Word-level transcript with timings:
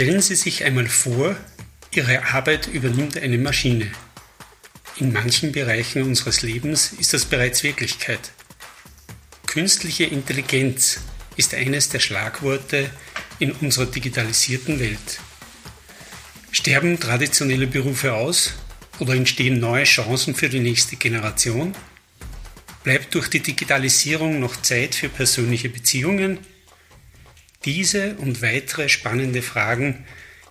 Stellen 0.00 0.22
Sie 0.22 0.34
sich 0.34 0.64
einmal 0.64 0.86
vor, 0.86 1.36
Ihre 1.92 2.24
Arbeit 2.32 2.68
übernimmt 2.68 3.18
eine 3.18 3.36
Maschine. 3.36 3.92
In 4.96 5.12
manchen 5.12 5.52
Bereichen 5.52 6.00
unseres 6.00 6.40
Lebens 6.40 6.94
ist 6.98 7.12
das 7.12 7.26
bereits 7.26 7.64
Wirklichkeit. 7.64 8.32
Künstliche 9.46 10.04
Intelligenz 10.04 11.00
ist 11.36 11.52
eines 11.52 11.90
der 11.90 11.98
Schlagworte 11.98 12.88
in 13.40 13.52
unserer 13.52 13.84
digitalisierten 13.84 14.80
Welt. 14.80 15.20
Sterben 16.50 16.98
traditionelle 16.98 17.66
Berufe 17.66 18.14
aus 18.14 18.54
oder 19.00 19.12
entstehen 19.12 19.60
neue 19.60 19.84
Chancen 19.84 20.34
für 20.34 20.48
die 20.48 20.60
nächste 20.60 20.96
Generation? 20.96 21.74
Bleibt 22.84 23.14
durch 23.14 23.28
die 23.28 23.40
Digitalisierung 23.40 24.40
noch 24.40 24.62
Zeit 24.62 24.94
für 24.94 25.10
persönliche 25.10 25.68
Beziehungen? 25.68 26.38
Diese 27.66 28.14
und 28.14 28.40
weitere 28.40 28.88
spannende 28.88 29.42
Fragen 29.42 30.06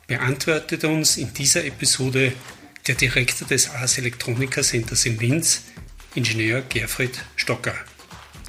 beantwortet 0.06 0.84
uns 0.84 1.18
in 1.18 1.34
dieser 1.34 1.66
Episode 1.66 2.34
der 2.86 2.94
Direktor 2.94 3.48
des 3.48 3.72
Ars 3.72 3.98
Electronica 3.98 4.62
Centers 4.62 5.08
in 5.08 5.18
Linz, 5.18 5.64
Ingenieur 6.14 6.62
Gerfried 6.62 7.18
Stocker. 7.36 7.74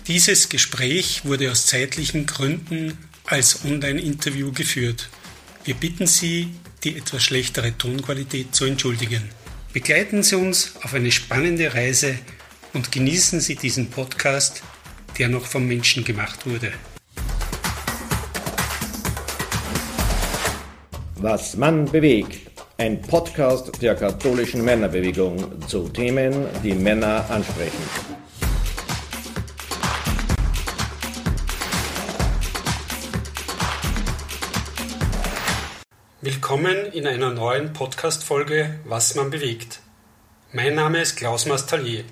Dieses 0.08 0.50
Gespräch 0.50 1.24
wurde 1.24 1.50
aus 1.50 1.64
zeitlichen 1.64 2.26
Gründen 2.26 2.98
als 3.24 3.64
Online-Interview 3.64 4.52
geführt. 4.52 5.08
Wir 5.64 5.74
bitten 5.74 6.06
Sie, 6.06 6.50
die 6.84 6.98
etwas 6.98 7.22
schlechtere 7.22 7.78
Tonqualität 7.78 8.54
zu 8.54 8.66
entschuldigen. 8.66 9.22
Begleiten 9.72 10.22
Sie 10.22 10.36
uns 10.36 10.74
auf 10.82 10.92
eine 10.92 11.12
spannende 11.12 11.72
Reise 11.72 12.18
und 12.74 12.92
genießen 12.92 13.40
Sie 13.40 13.54
diesen 13.54 13.88
Podcast, 13.88 14.62
der 15.18 15.28
noch 15.30 15.46
vom 15.46 15.66
Menschen 15.66 16.04
gemacht 16.04 16.44
wurde. 16.44 16.74
Was 21.22 21.54
Mann 21.54 21.84
bewegt. 21.84 22.50
Ein 22.78 23.02
Podcast 23.02 23.82
der 23.82 23.94
katholischen 23.94 24.64
Männerbewegung 24.64 25.60
zu 25.68 25.86
Themen, 25.90 26.46
die 26.64 26.72
Männer 26.72 27.28
ansprechen. 27.28 27.84
Willkommen 36.22 36.86
in 36.94 37.06
einer 37.06 37.28
neuen 37.28 37.74
Podcast-Folge 37.74 38.80
Was 38.86 39.14
man 39.14 39.28
bewegt. 39.28 39.80
Mein 40.54 40.74
Name 40.74 41.02
ist 41.02 41.16
Klaus 41.16 41.44
Mastallier. 41.44 42.04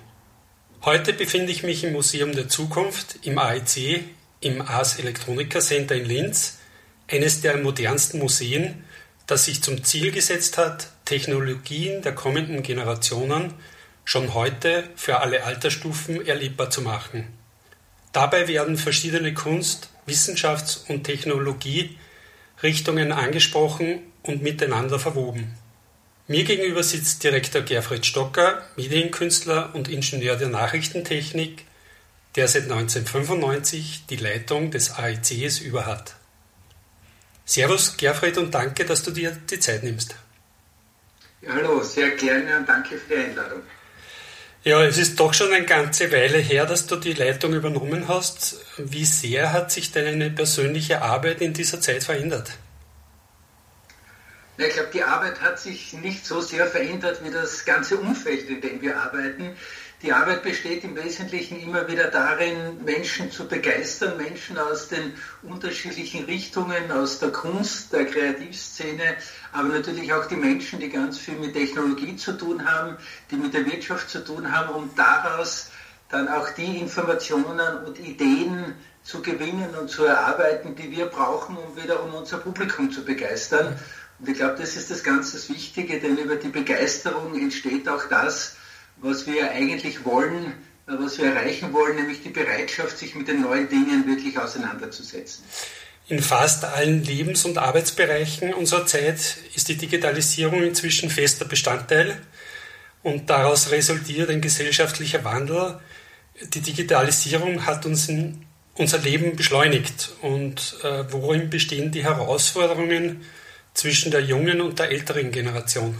Heute 0.85 1.13
befinde 1.13 1.51
ich 1.51 1.63
mich 1.63 1.83
im 1.83 1.93
Museum 1.93 2.33
der 2.33 2.47
Zukunft 2.47 3.25
im 3.25 3.39
AEC, 3.39 4.03
im 4.41 4.61
Ars 4.61 4.99
Electronica 4.99 5.61
Center 5.61 5.95
in 5.95 6.05
Linz, 6.05 6.59
eines 7.07 7.41
der 7.41 7.57
modernsten 7.57 8.19
Museen, 8.19 8.83
das 9.29 9.45
sich 9.45 9.61
zum 9.61 9.83
Ziel 9.83 10.11
gesetzt 10.11 10.57
hat, 10.57 10.87
Technologien 11.05 12.01
der 12.01 12.15
kommenden 12.15 12.63
Generationen 12.63 13.53
schon 14.03 14.33
heute 14.33 14.85
für 14.95 15.19
alle 15.19 15.43
Altersstufen 15.43 16.25
erlebbar 16.25 16.71
zu 16.71 16.81
machen. 16.81 17.27
Dabei 18.11 18.47
werden 18.47 18.75
verschiedene 18.75 19.35
Kunst-, 19.35 19.89
Wissenschafts- 20.07 20.89
und 20.89 21.03
Technologierichtungen 21.03 23.11
angesprochen 23.11 23.99
und 24.23 24.41
miteinander 24.41 24.97
verwoben. 24.97 25.55
Mir 26.27 26.43
gegenüber 26.43 26.81
sitzt 26.81 27.23
Direktor 27.23 27.61
Gerfried 27.61 28.07
Stocker, 28.07 28.63
Medienkünstler 28.77 29.75
und 29.75 29.89
Ingenieur 29.89 30.37
der 30.37 30.49
Nachrichtentechnik, 30.49 31.65
der 32.35 32.47
seit 32.47 32.63
1995 32.63 34.05
die 34.09 34.15
Leitung 34.15 34.71
des 34.71 34.89
AECs 34.91 35.59
überhat. 35.59 36.15
Servus 37.49 37.97
Gerfried 37.97 38.37
und 38.37 38.53
danke, 38.53 38.85
dass 38.85 39.01
du 39.01 39.09
dir 39.09 39.31
die 39.31 39.59
Zeit 39.59 39.81
nimmst. 39.81 40.13
Ja, 41.41 41.51
hallo, 41.55 41.81
sehr 41.81 42.11
gerne 42.11 42.57
und 42.57 42.69
danke 42.69 42.95
für 42.95 43.15
die 43.15 43.23
Einladung. 43.23 43.63
Ja, 44.63 44.83
es 44.83 44.99
ist 44.99 45.19
doch 45.19 45.33
schon 45.33 45.51
eine 45.51 45.65
ganze 45.65 46.11
Weile 46.11 46.37
her, 46.37 46.67
dass 46.67 46.85
du 46.85 46.95
die 46.97 47.13
Leitung 47.13 47.53
übernommen 47.53 48.07
hast. 48.07 48.63
Wie 48.77 49.03
sehr 49.03 49.51
hat 49.51 49.71
sich 49.71 49.91
deine 49.91 50.29
persönliche 50.29 51.01
Arbeit 51.01 51.41
in 51.41 51.53
dieser 51.53 51.81
Zeit 51.81 52.03
verändert? 52.03 52.51
Ich 54.57 54.73
glaube, 54.73 54.89
die 54.93 55.01
Arbeit 55.01 55.41
hat 55.41 55.59
sich 55.59 55.93
nicht 55.93 56.27
so 56.27 56.41
sehr 56.41 56.67
verändert 56.67 57.23
wie 57.23 57.31
das 57.31 57.65
ganze 57.65 57.97
Umfeld, 57.97 58.47
in 58.47 58.61
dem 58.61 58.79
wir 58.79 58.95
arbeiten. 59.01 59.55
Die 60.01 60.13
Arbeit 60.13 60.43
besteht 60.43 60.85
im 60.85 60.95
Wesentlichen 60.95 61.59
immer 61.59 61.85
wieder 61.89 62.07
darin, 62.07 62.81
Menschen 62.85 63.31
zu 63.31 63.45
begeistern, 63.45 64.15
Menschen 64.15 64.57
aus 64.57 64.87
den 64.87 65.13
unterschiedlichen 65.43 66.23
Richtungen, 66.23 66.89
aus 66.89 67.19
der 67.19 67.31
Kunst, 67.31 67.91
der 67.91 68.05
Kreativszene, 68.05 69.17
aber 69.51 69.67
natürlich 69.67 70.13
auch 70.13 70.25
die 70.25 70.37
Menschen, 70.37 70.79
die 70.79 70.87
ganz 70.87 71.17
viel 71.17 71.35
mit 71.35 71.53
Technologie 71.53 72.15
zu 72.15 72.31
tun 72.37 72.65
haben, 72.65 72.95
die 73.29 73.35
mit 73.35 73.53
der 73.53 73.65
Wirtschaft 73.65 74.09
zu 74.09 74.23
tun 74.23 74.49
haben, 74.49 74.73
um 74.73 74.89
daraus 74.95 75.69
dann 76.07 76.29
auch 76.29 76.49
die 76.51 76.79
Informationen 76.79 77.83
und 77.85 77.99
Ideen 77.99 78.75
zu 79.03 79.21
gewinnen 79.21 79.75
und 79.75 79.89
zu 79.89 80.05
erarbeiten, 80.05 80.75
die 80.77 80.91
wir 80.91 81.07
brauchen, 81.07 81.57
um 81.57 81.75
wiederum 81.75 82.13
unser 82.13 82.37
Publikum 82.37 82.89
zu 82.89 83.03
begeistern. 83.03 83.77
Und 84.19 84.29
ich 84.29 84.35
glaube, 84.35 84.55
das 84.59 84.77
ist 84.77 84.89
das 84.91 85.03
ganz 85.03 85.33
das 85.33 85.49
Wichtige, 85.49 85.99
denn 85.99 86.17
über 86.17 86.37
die 86.37 86.47
Begeisterung 86.47 87.37
entsteht 87.37 87.89
auch 87.89 88.05
das, 88.09 88.55
was 89.01 89.27
wir 89.27 89.51
eigentlich 89.51 90.05
wollen, 90.05 90.53
äh, 90.87 90.93
was 90.97 91.17
wir 91.17 91.33
erreichen 91.33 91.73
wollen, 91.73 91.95
nämlich 91.95 92.21
die 92.21 92.29
Bereitschaft, 92.29 92.97
sich 92.97 93.15
mit 93.15 93.27
den 93.27 93.41
neuen 93.41 93.69
Dingen 93.69 94.05
wirklich 94.07 94.37
auseinanderzusetzen. 94.37 95.43
In 96.07 96.21
fast 96.21 96.65
allen 96.65 97.03
Lebens- 97.03 97.45
und 97.45 97.59
Arbeitsbereichen 97.59 98.53
unserer 98.53 98.85
Zeit 98.87 99.37
ist 99.53 99.67
die 99.69 99.77
Digitalisierung 99.77 100.63
inzwischen 100.63 101.11
fester 101.11 101.45
Bestandteil 101.45 102.19
und 103.03 103.29
daraus 103.29 103.69
resultiert 103.71 104.29
ein 104.29 104.41
gesellschaftlicher 104.41 105.23
Wandel. 105.23 105.79
Die 106.53 106.61
Digitalisierung 106.61 107.65
hat 107.65 107.85
uns 107.85 108.09
unser 108.73 108.97
Leben 108.97 109.35
beschleunigt 109.35 110.09
und 110.21 110.77
äh, 110.83 111.03
worin 111.11 111.49
bestehen 111.49 111.91
die 111.91 112.03
Herausforderungen 112.03 113.23
zwischen 113.73 114.09
der 114.09 114.21
jungen 114.21 114.61
und 114.61 114.79
der 114.79 114.89
älteren 114.89 115.31
Generation? 115.31 115.95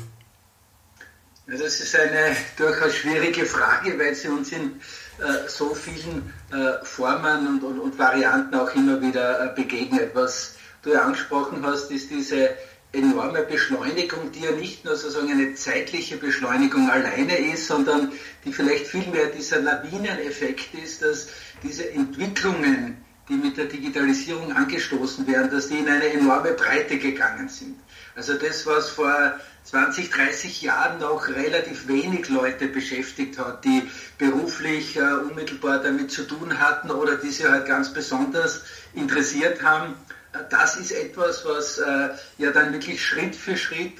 Das 1.51 1.79
ist 1.79 1.95
eine 1.95 2.35
durchaus 2.57 2.93
schwierige 2.93 3.43
Frage, 3.43 3.97
weil 3.97 4.13
sie 4.13 4.27
uns 4.27 4.51
in 4.51 4.79
äh, 5.17 5.47
so 5.47 5.73
vielen 5.73 6.31
äh, 6.51 6.85
Formen 6.85 7.47
und, 7.47 7.63
und, 7.63 7.79
und, 7.79 7.97
Varianten 7.97 8.53
auch 8.53 8.73
immer 8.75 9.01
wieder 9.01 9.45
äh, 9.45 9.55
begegnet. 9.55 10.11
Was 10.13 10.57
du 10.83 10.91
ja 10.91 11.01
angesprochen 11.01 11.65
hast, 11.65 11.89
ist 11.89 12.11
diese 12.11 12.51
enorme 12.91 13.41
Beschleunigung, 13.41 14.31
die 14.31 14.41
ja 14.41 14.51
nicht 14.51 14.85
nur 14.85 14.95
sozusagen 14.95 15.31
eine 15.31 15.55
zeitliche 15.55 16.17
Beschleunigung 16.17 16.87
alleine 16.87 17.37
ist, 17.37 17.65
sondern 17.65 18.11
die 18.45 18.53
vielleicht 18.53 18.85
vielmehr 18.85 19.27
dieser 19.27 19.61
Lawineneffekt 19.61 20.75
ist, 20.75 21.01
dass 21.01 21.29
diese 21.63 21.89
Entwicklungen, 21.89 23.03
die 23.27 23.33
mit 23.33 23.57
der 23.57 23.65
Digitalisierung 23.65 24.53
angestoßen 24.53 25.25
werden, 25.25 25.49
dass 25.49 25.69
die 25.69 25.79
in 25.79 25.87
eine 25.87 26.13
enorme 26.13 26.51
Breite 26.51 26.99
gegangen 26.99 27.49
sind. 27.49 27.75
Also 28.19 28.33
das, 28.33 28.65
was 28.65 28.89
vor 28.89 29.39
20, 29.63 30.09
30 30.09 30.61
Jahren 30.61 30.99
noch 30.99 31.29
relativ 31.29 31.87
wenig 31.87 32.27
Leute 32.27 32.67
beschäftigt 32.67 33.39
hat, 33.39 33.63
die 33.63 33.89
beruflich 34.17 34.97
äh, 34.97 34.99
unmittelbar 34.99 35.81
damit 35.81 36.11
zu 36.11 36.23
tun 36.23 36.59
hatten 36.59 36.91
oder 36.91 37.15
die 37.15 37.29
sich 37.29 37.49
halt 37.49 37.65
ganz 37.65 37.93
besonders 37.93 38.65
interessiert 38.93 39.63
haben. 39.63 39.95
Äh, 40.33 40.39
das 40.49 40.75
ist 40.75 40.91
etwas, 40.91 41.45
was 41.45 41.77
äh, 41.77 42.09
ja 42.39 42.51
dann 42.51 42.73
wirklich 42.73 43.01
Schritt 43.01 43.37
für 43.37 43.55
Schritt 43.55 43.93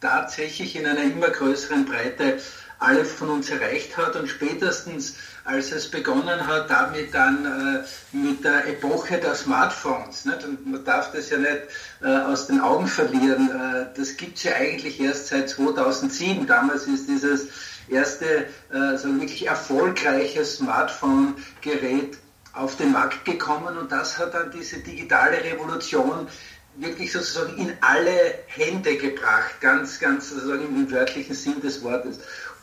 tatsächlich 0.00 0.74
in 0.74 0.84
einer 0.84 1.04
immer 1.04 1.30
größeren 1.30 1.84
Breite 1.84 2.40
alle 2.80 3.04
von 3.04 3.28
uns 3.28 3.50
erreicht 3.50 3.96
hat 3.96 4.16
und 4.16 4.26
spätestens 4.26 5.14
als 5.50 5.72
es 5.72 5.90
begonnen 5.90 6.46
hat, 6.46 6.70
damit 6.70 7.12
dann 7.12 7.44
äh, 7.44 8.16
mit 8.16 8.44
der 8.44 8.68
Epoche 8.68 9.18
der 9.18 9.34
Smartphones. 9.34 10.24
Nicht? 10.24 10.44
Und 10.44 10.66
man 10.66 10.84
darf 10.84 11.12
das 11.12 11.30
ja 11.30 11.38
nicht 11.38 11.62
äh, 12.02 12.06
aus 12.06 12.46
den 12.46 12.60
Augen 12.60 12.86
verlieren. 12.86 13.50
Äh, 13.50 13.86
das 13.96 14.16
gibt 14.16 14.36
es 14.38 14.44
ja 14.44 14.52
eigentlich 14.54 15.00
erst 15.00 15.28
seit 15.28 15.48
2007. 15.48 16.46
Damals 16.46 16.86
ist 16.86 17.08
dieses 17.08 17.48
erste 17.88 18.46
äh, 18.72 18.96
so 18.96 19.08
wirklich 19.20 19.46
erfolgreiche 19.46 20.44
Smartphone-Gerät 20.44 22.18
auf 22.52 22.76
den 22.76 22.92
Markt 22.92 23.24
gekommen 23.24 23.78
und 23.78 23.92
das 23.92 24.18
hat 24.18 24.34
dann 24.34 24.50
diese 24.50 24.78
digitale 24.78 25.42
Revolution 25.44 26.26
wirklich 26.76 27.12
sozusagen 27.12 27.56
in 27.58 27.72
alle 27.80 28.38
Hände 28.46 28.96
gebracht, 28.96 29.60
ganz, 29.60 29.98
ganz 29.98 30.30
sozusagen 30.30 30.64
im 30.64 30.90
wörtlichen 30.90 31.34
Sinn 31.34 31.60
des 31.60 31.82
Wortes. 31.82 32.20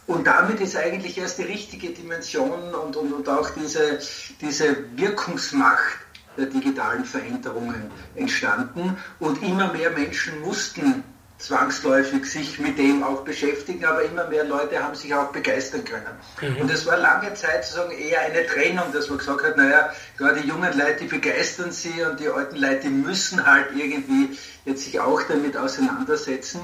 Und 0.07 0.25
damit 0.25 0.62
ist 0.62 0.75
eigentlich 0.75 1.18
erst 1.18 1.38
die 1.38 1.44
richtige 1.44 1.89
Dimension 1.89 2.74
und, 2.74 2.95
und, 2.95 3.13
und 3.13 3.30
auch 3.30 3.50
diese, 3.51 4.00
diese 4.42 4.77
Wirkungsmacht 4.95 6.00
der 6.38 6.45
digitalen 6.45 7.04
Veränderungen 7.04 7.92
entstanden. 8.15 8.98
Und 9.19 9.44
immer 9.44 9.74
mehr 9.74 9.92
Menschen 9.92 10.39
mussten 10.42 11.04
zwangsläufig 11.39 12.25
sich 12.25 12.57
mit 12.59 12.77
dem 12.80 13.04
auch 13.04 13.21
beschäftigen, 13.21 13.86
aber 13.86 14.04
immer 14.04 14.25
mehr 14.27 14.44
Leute 14.44 14.81
haben 14.81 14.95
sich 14.95 15.13
auch 15.13 15.31
begeistern 15.31 15.83
können. 15.83 16.06
Mhm. 16.42 16.62
Und 16.62 16.71
es 16.71 16.86
war 16.86 16.98
lange 16.98 17.33
Zeit 17.36 17.65
sozusagen 17.65 17.92
eher 17.92 18.21
eine 18.21 18.45
Trennung, 18.48 18.92
dass 18.92 19.10
man 19.10 19.19
gesagt 19.19 19.44
hat, 19.44 19.57
naja, 19.57 19.92
gerade 20.18 20.42
die 20.42 20.48
jungen 20.48 20.75
Leute, 20.77 21.01
die 21.01 21.07
begeistern 21.07 21.71
sie 21.71 22.01
und 22.01 22.19
die 22.19 22.30
alten 22.30 22.56
Leute 22.56 22.89
müssen 22.89 23.45
halt 23.45 23.68
irgendwie 23.75 24.38
jetzt 24.65 24.86
sich 24.86 25.00
auch 25.00 25.21
damit 25.27 25.56
auseinandersetzen. 25.56 26.62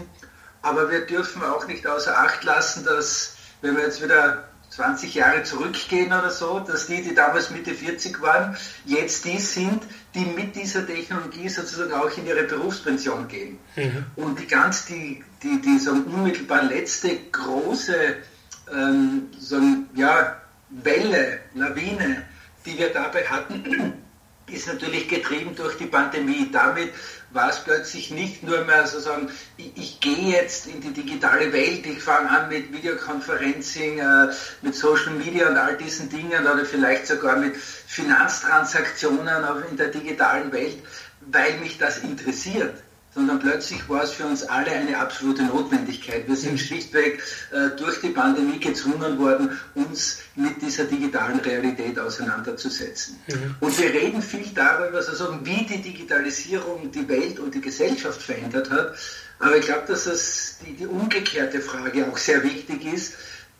Aber 0.63 0.89
wir 0.89 1.05
dürfen 1.05 1.43
auch 1.43 1.67
nicht 1.67 1.85
außer 1.85 2.17
Acht 2.17 2.43
lassen, 2.43 2.85
dass, 2.85 3.32
wenn 3.63 3.75
wir 3.77 3.83
jetzt 3.83 4.03
wieder 4.03 4.43
20 4.69 5.13
Jahre 5.15 5.43
zurückgehen 5.43 6.07
oder 6.07 6.29
so, 6.29 6.59
dass 6.59 6.87
die, 6.87 7.01
die 7.01 7.15
damals 7.15 7.49
Mitte 7.49 7.73
40 7.73 8.21
waren, 8.21 8.55
jetzt 8.85 9.23
die 9.25 9.39
sind, 9.39 9.83
die 10.13 10.25
mit 10.25 10.55
dieser 10.55 10.85
Technologie 10.85 11.47
sozusagen 11.47 11.93
auch 11.93 12.15
in 12.17 12.27
ihre 12.27 12.43
Berufspension 12.43 13.27
gehen. 13.27 13.57
Mhm. 13.75 14.05
Und 14.15 14.39
die 14.39 14.47
ganz, 14.47 14.85
die, 14.85 15.23
die, 15.41 15.61
die 15.61 15.79
so 15.79 15.91
unmittelbar 15.91 16.63
letzte 16.63 17.17
große 17.31 18.15
ähm, 18.71 19.29
so, 19.39 19.59
ja, 19.95 20.41
Welle, 20.69 21.39
Lawine, 21.53 22.23
die 22.65 22.77
wir 22.77 22.91
dabei 22.91 23.25
hatten, 23.25 23.93
ist 24.47 24.67
natürlich 24.67 25.07
getrieben 25.07 25.55
durch 25.55 25.77
die 25.77 25.85
Pandemie. 25.85 26.49
Damit 26.51 26.93
war 27.31 27.49
es 27.49 27.59
plötzlich 27.59 28.11
nicht 28.11 28.43
nur 28.43 28.63
mehr 28.65 28.85
sozusagen, 28.85 29.31
ich, 29.57 29.71
ich 29.75 29.99
gehe 29.99 30.33
jetzt 30.33 30.67
in 30.67 30.81
die 30.81 30.91
digitale 30.91 31.51
Welt, 31.51 31.85
ich 31.85 32.01
fange 32.01 32.29
an 32.29 32.49
mit 32.49 32.71
Videoconferencing, 32.71 33.99
äh, 33.99 34.33
mit 34.61 34.75
Social 34.75 35.13
Media 35.13 35.49
und 35.49 35.57
all 35.57 35.77
diesen 35.77 36.09
Dingen 36.09 36.45
oder 36.45 36.65
vielleicht 36.65 37.07
sogar 37.07 37.37
mit 37.37 37.55
Finanztransaktionen 37.57 39.43
in 39.69 39.77
der 39.77 39.87
digitalen 39.87 40.51
Welt, 40.51 40.77
weil 41.21 41.57
mich 41.59 41.77
das 41.77 41.99
interessiert 41.99 42.75
sondern 43.15 43.39
plötzlich 43.39 43.87
war 43.89 44.03
es 44.03 44.11
für 44.11 44.25
uns 44.25 44.43
alle 44.43 44.71
eine 44.71 44.97
absolute 44.97 45.43
Notwendigkeit. 45.43 46.27
Wir 46.27 46.35
sind 46.35 46.53
mhm. 46.53 46.57
schlichtweg 46.57 47.21
äh, 47.51 47.69
durch 47.77 48.01
die 48.01 48.09
Pandemie 48.09 48.59
gezwungen 48.59 49.19
worden, 49.19 49.59
uns 49.75 50.19
mit 50.35 50.61
dieser 50.61 50.85
digitalen 50.85 51.39
Realität 51.39 51.99
auseinanderzusetzen. 51.99 53.19
Mhm. 53.27 53.55
Und 53.59 53.79
wir 53.79 53.93
reden 53.93 54.21
viel 54.21 54.49
darüber, 54.53 55.01
sozusagen, 55.01 55.45
wie 55.45 55.65
die 55.65 55.81
Digitalisierung 55.81 56.91
die 56.91 57.07
Welt 57.07 57.39
und 57.39 57.53
die 57.53 57.61
Gesellschaft 57.61 58.21
verändert 58.21 58.69
hat. 58.69 58.95
Aber 59.39 59.57
ich 59.57 59.65
glaube, 59.65 59.83
dass 59.87 60.05
das 60.05 60.57
die, 60.65 60.73
die 60.73 60.87
umgekehrte 60.87 61.59
Frage 61.59 62.07
auch 62.07 62.17
sehr 62.17 62.43
wichtig 62.43 62.85
ist 62.85 63.13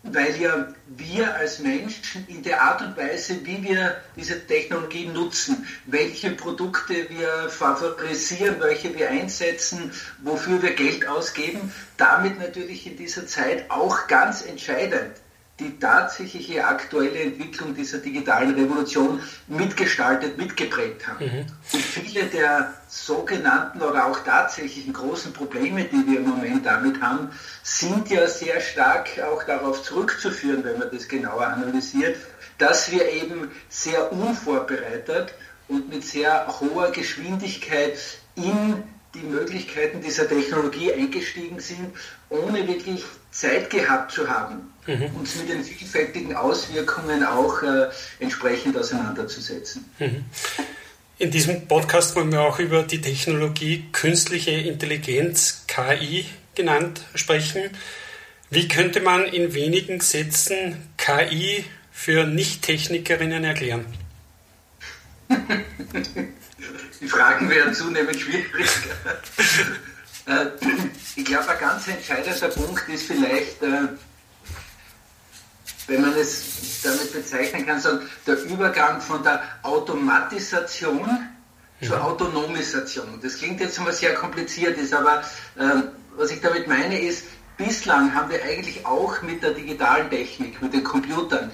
weil 0.04 0.40
ja 0.40 0.68
wir 0.86 1.34
als 1.34 1.58
Menschen 1.58 2.26
in 2.28 2.42
der 2.42 2.62
Art 2.62 2.82
und 2.82 2.96
Weise, 2.96 3.44
wie 3.44 3.62
wir 3.62 3.96
diese 4.16 4.46
Technologie 4.46 5.06
nutzen, 5.06 5.66
welche 5.86 6.30
Produkte 6.30 7.08
wir 7.08 7.48
favorisieren, 7.48 8.56
welche 8.60 8.94
wir 8.94 9.08
einsetzen, 9.10 9.92
wofür 10.22 10.62
wir 10.62 10.74
Geld 10.74 11.08
ausgeben, 11.08 11.72
damit 11.96 12.38
natürlich 12.38 12.86
in 12.86 12.96
dieser 12.96 13.26
Zeit 13.26 13.70
auch 13.70 14.06
ganz 14.06 14.44
entscheidend 14.44 15.23
die 15.60 15.78
tatsächliche 15.78 16.66
aktuelle 16.66 17.20
Entwicklung 17.20 17.74
dieser 17.74 17.98
digitalen 17.98 18.54
Revolution 18.54 19.20
mitgestaltet, 19.46 20.36
mitgeprägt 20.36 21.06
haben. 21.06 21.24
Mhm. 21.24 21.46
Und 21.72 21.82
viele 21.82 22.24
der 22.24 22.74
sogenannten 22.88 23.80
oder 23.80 24.06
auch 24.06 24.18
tatsächlichen 24.24 24.92
großen 24.92 25.32
Probleme, 25.32 25.84
die 25.84 26.06
wir 26.08 26.18
im 26.18 26.28
Moment 26.28 26.66
damit 26.66 27.00
haben, 27.00 27.30
sind 27.62 28.10
ja 28.10 28.26
sehr 28.26 28.60
stark 28.60 29.08
auch 29.20 29.44
darauf 29.44 29.84
zurückzuführen, 29.84 30.64
wenn 30.64 30.78
man 30.78 30.88
das 30.92 31.06
genauer 31.06 31.46
analysiert, 31.46 32.16
dass 32.58 32.90
wir 32.90 33.08
eben 33.08 33.50
sehr 33.68 34.12
unvorbereitet 34.12 35.34
und 35.68 35.88
mit 35.88 36.04
sehr 36.04 36.46
hoher 36.60 36.90
Geschwindigkeit 36.90 37.96
in 38.34 38.82
die 39.14 39.20
Möglichkeiten 39.20 40.00
dieser 40.00 40.28
Technologie 40.28 40.92
eingestiegen 40.92 41.60
sind, 41.60 41.94
ohne 42.28 42.66
wirklich 42.66 43.04
Zeit 43.34 43.68
gehabt 43.68 44.12
zu 44.12 44.28
haben, 44.28 44.72
mhm. 44.86 45.06
uns 45.16 45.34
mit 45.36 45.48
den 45.48 45.64
vielfältigen 45.64 46.36
Auswirkungen 46.36 47.24
auch 47.24 47.62
äh, 47.62 47.88
entsprechend 48.20 48.76
auseinanderzusetzen. 48.78 49.84
Mhm. 49.98 50.24
In 51.18 51.30
diesem 51.32 51.66
Podcast 51.66 52.14
wollen 52.14 52.30
wir 52.30 52.42
auch 52.42 52.60
über 52.60 52.84
die 52.84 53.00
Technologie 53.00 53.86
künstliche 53.90 54.52
Intelligenz, 54.52 55.64
KI 55.66 56.26
genannt, 56.54 57.02
sprechen. 57.14 57.70
Wie 58.50 58.68
könnte 58.68 59.00
man 59.00 59.24
in 59.24 59.52
wenigen 59.52 60.00
Sätzen 60.00 60.76
KI 60.96 61.64
für 61.90 62.24
Nicht-Technikerinnen 62.26 63.42
erklären? 63.42 63.86
Die 67.00 67.08
Fragen 67.08 67.50
werden 67.50 67.74
zunehmend 67.74 68.20
schwieriger. 68.20 68.54
Ich 71.16 71.24
glaube, 71.24 71.48
ein 71.48 71.58
ganz 71.58 71.86
entscheidender 71.88 72.48
Punkt 72.48 72.88
ist 72.88 73.06
vielleicht, 73.06 73.62
äh, 73.62 73.88
wenn 75.86 76.00
man 76.00 76.12
es 76.14 76.82
damit 76.82 77.12
bezeichnen 77.12 77.66
kann, 77.66 77.80
so 77.80 78.00
der 78.26 78.42
Übergang 78.42 79.00
von 79.00 79.22
der 79.22 79.42
Automatisation 79.62 81.28
zur 81.82 82.02
Autonomisation. 82.02 83.20
Das 83.22 83.38
klingt 83.38 83.60
jetzt 83.60 83.78
immer 83.78 83.92
sehr 83.92 84.14
kompliziert, 84.14 84.78
ist 84.78 84.94
aber 84.94 85.20
äh, 85.56 85.82
was 86.16 86.30
ich 86.30 86.40
damit 86.40 86.66
meine 86.66 87.00
ist, 87.00 87.24
bislang 87.56 88.14
haben 88.14 88.30
wir 88.30 88.42
eigentlich 88.42 88.84
auch 88.84 89.20
mit 89.22 89.42
der 89.42 89.50
digitalen 89.50 90.10
Technik, 90.10 90.60
mit 90.62 90.72
den 90.72 90.82
Computern, 90.82 91.52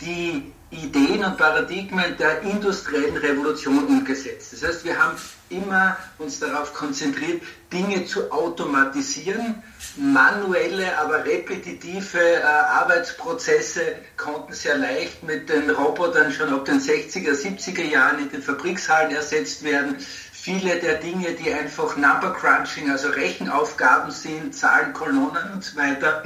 die 0.00 0.52
Ideen 0.70 1.24
und 1.24 1.38
Paradigmen 1.38 2.16
der 2.18 2.42
industriellen 2.42 3.16
Revolution 3.16 3.86
umgesetzt. 3.86 4.52
Das 4.52 4.62
heißt, 4.62 4.84
wir 4.84 5.02
haben 5.02 5.16
immer 5.48 5.96
uns 6.18 6.40
darauf 6.40 6.74
konzentriert, 6.74 7.42
Dinge 7.72 8.04
zu 8.04 8.30
automatisieren. 8.30 9.62
Manuelle, 9.96 10.98
aber 10.98 11.24
repetitive 11.24 12.18
äh, 12.18 12.42
Arbeitsprozesse 12.42 13.80
konnten 14.16 14.52
sehr 14.52 14.76
leicht 14.76 15.22
mit 15.22 15.48
den 15.48 15.70
Robotern 15.70 16.30
schon 16.32 16.52
ab 16.52 16.66
den 16.66 16.80
60er, 16.80 17.32
70er 17.32 17.84
Jahren 17.84 18.18
in 18.18 18.30
den 18.30 18.42
Fabrikshallen 18.42 19.14
ersetzt 19.14 19.64
werden. 19.64 19.96
Viele 20.32 20.76
der 20.76 20.94
Dinge, 20.94 21.32
die 21.32 21.52
einfach 21.52 21.96
Number 21.96 22.32
Crunching, 22.32 22.90
also 22.90 23.08
Rechenaufgaben 23.08 24.10
sind, 24.10 24.54
Zahlen, 24.54 24.92
Kolonnen 24.92 25.52
und 25.54 25.64
so 25.64 25.76
weiter, 25.76 26.22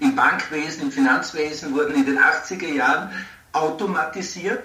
im 0.00 0.14
Bankwesen, 0.14 0.82
im 0.82 0.92
Finanzwesen 0.92 1.74
wurden 1.74 1.94
in 1.94 2.06
den 2.06 2.18
80er 2.18 2.72
Jahren 2.72 3.10
automatisiert. 3.52 4.64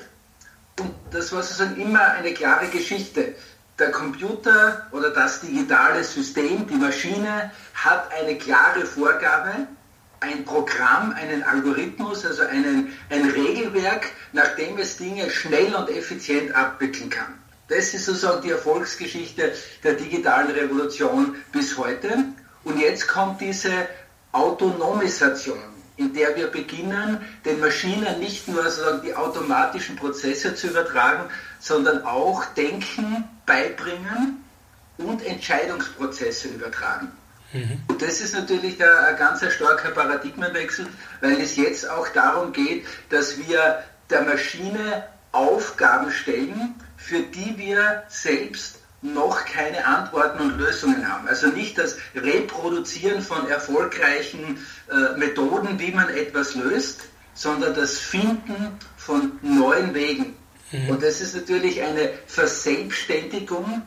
Und 0.80 0.94
das 1.12 1.32
war 1.32 1.44
sozusagen 1.44 1.80
immer 1.80 2.04
eine 2.12 2.34
klare 2.34 2.68
Geschichte. 2.68 3.36
Der 3.80 3.92
Computer 3.92 4.88
oder 4.92 5.10
das 5.10 5.42
digitale 5.42 6.04
System, 6.04 6.68
die 6.68 6.76
Maschine, 6.76 7.52
hat 7.74 8.12
eine 8.14 8.38
klare 8.38 8.86
Vorgabe, 8.86 9.68
ein 10.20 10.46
Programm, 10.46 11.14
einen 11.14 11.44
Algorithmus, 11.44 12.26
also 12.26 12.44
einen, 12.44 12.94
ein 13.10 13.30
Regelwerk, 13.30 14.08
nach 14.32 14.56
dem 14.56 14.78
es 14.78 14.98
Dinge 14.98 15.30
schnell 15.30 15.74
und 15.76 15.90
effizient 15.90 16.56
abwickeln 16.56 17.10
kann. 17.10 17.40
Das 17.68 17.94
ist 17.94 18.06
sozusagen 18.06 18.42
die 18.42 18.52
Erfolgsgeschichte 18.52 19.54
der 19.84 19.94
digitalen 19.94 20.52
Revolution 20.52 21.36
bis 21.52 21.78
heute. 21.78 22.26
Und 22.64 22.80
jetzt 22.80 23.08
kommt 23.08 23.42
diese 23.42 23.88
Autonomisation, 24.34 25.60
in 25.96 26.14
der 26.14 26.36
wir 26.36 26.48
beginnen, 26.48 27.22
den 27.46 27.60
Maschinen 27.60 28.20
nicht 28.20 28.48
nur 28.48 28.64
sozusagen 28.64 29.02
die 29.02 29.16
automatischen 29.16 29.96
Prozesse 29.96 30.56
zu 30.56 30.68
übertragen, 30.68 31.30
sondern 31.60 32.04
auch 32.04 32.44
Denken 32.56 33.24
beibringen 33.46 34.44
und 34.98 35.26
Entscheidungsprozesse 35.26 36.50
übertragen. 36.50 37.12
Mhm. 37.54 37.82
Und 37.88 38.02
das 38.02 38.20
ist 38.22 38.34
natürlich 38.34 38.84
ein 38.84 39.18
ganz 39.18 39.44
starker 39.54 39.92
Paradigmenwechsel, 39.92 40.88
weil 41.22 41.40
es 41.40 41.56
jetzt 41.56 41.90
auch 41.90 42.10
darum 42.10 42.52
geht, 42.52 42.86
dass 43.10 43.38
wir 43.38 43.84
der 44.10 44.24
Maschine 44.24 45.04
Aufgaben 45.32 46.12
stellen, 46.12 46.76
für 46.98 47.22
die 47.22 47.58
wir 47.58 48.04
selbst 48.08 48.80
noch 49.04 49.46
keine 49.46 49.86
Antworten 49.86 50.42
und 50.42 50.58
Lösungen 50.58 51.08
haben. 51.08 51.28
Also 51.28 51.48
nicht 51.48 51.78
das 51.78 51.98
Reproduzieren 52.16 53.22
von 53.22 53.48
erfolgreichen 53.50 54.58
äh, 54.90 55.18
Methoden, 55.18 55.78
wie 55.78 55.92
man 55.92 56.10
etwas 56.10 56.56
löst, 56.56 57.02
sondern 57.34 57.76
das 57.76 57.98
Finden 58.00 58.80
von 58.96 59.34
neuen 59.42 59.94
Wegen. 59.94 60.36
Mhm. 60.72 60.90
Und 60.90 61.04
das 61.04 61.22
ist 61.22 61.36
natürlich 61.36 61.82
eine 61.82 62.12
Verselbstständigung 62.28 63.82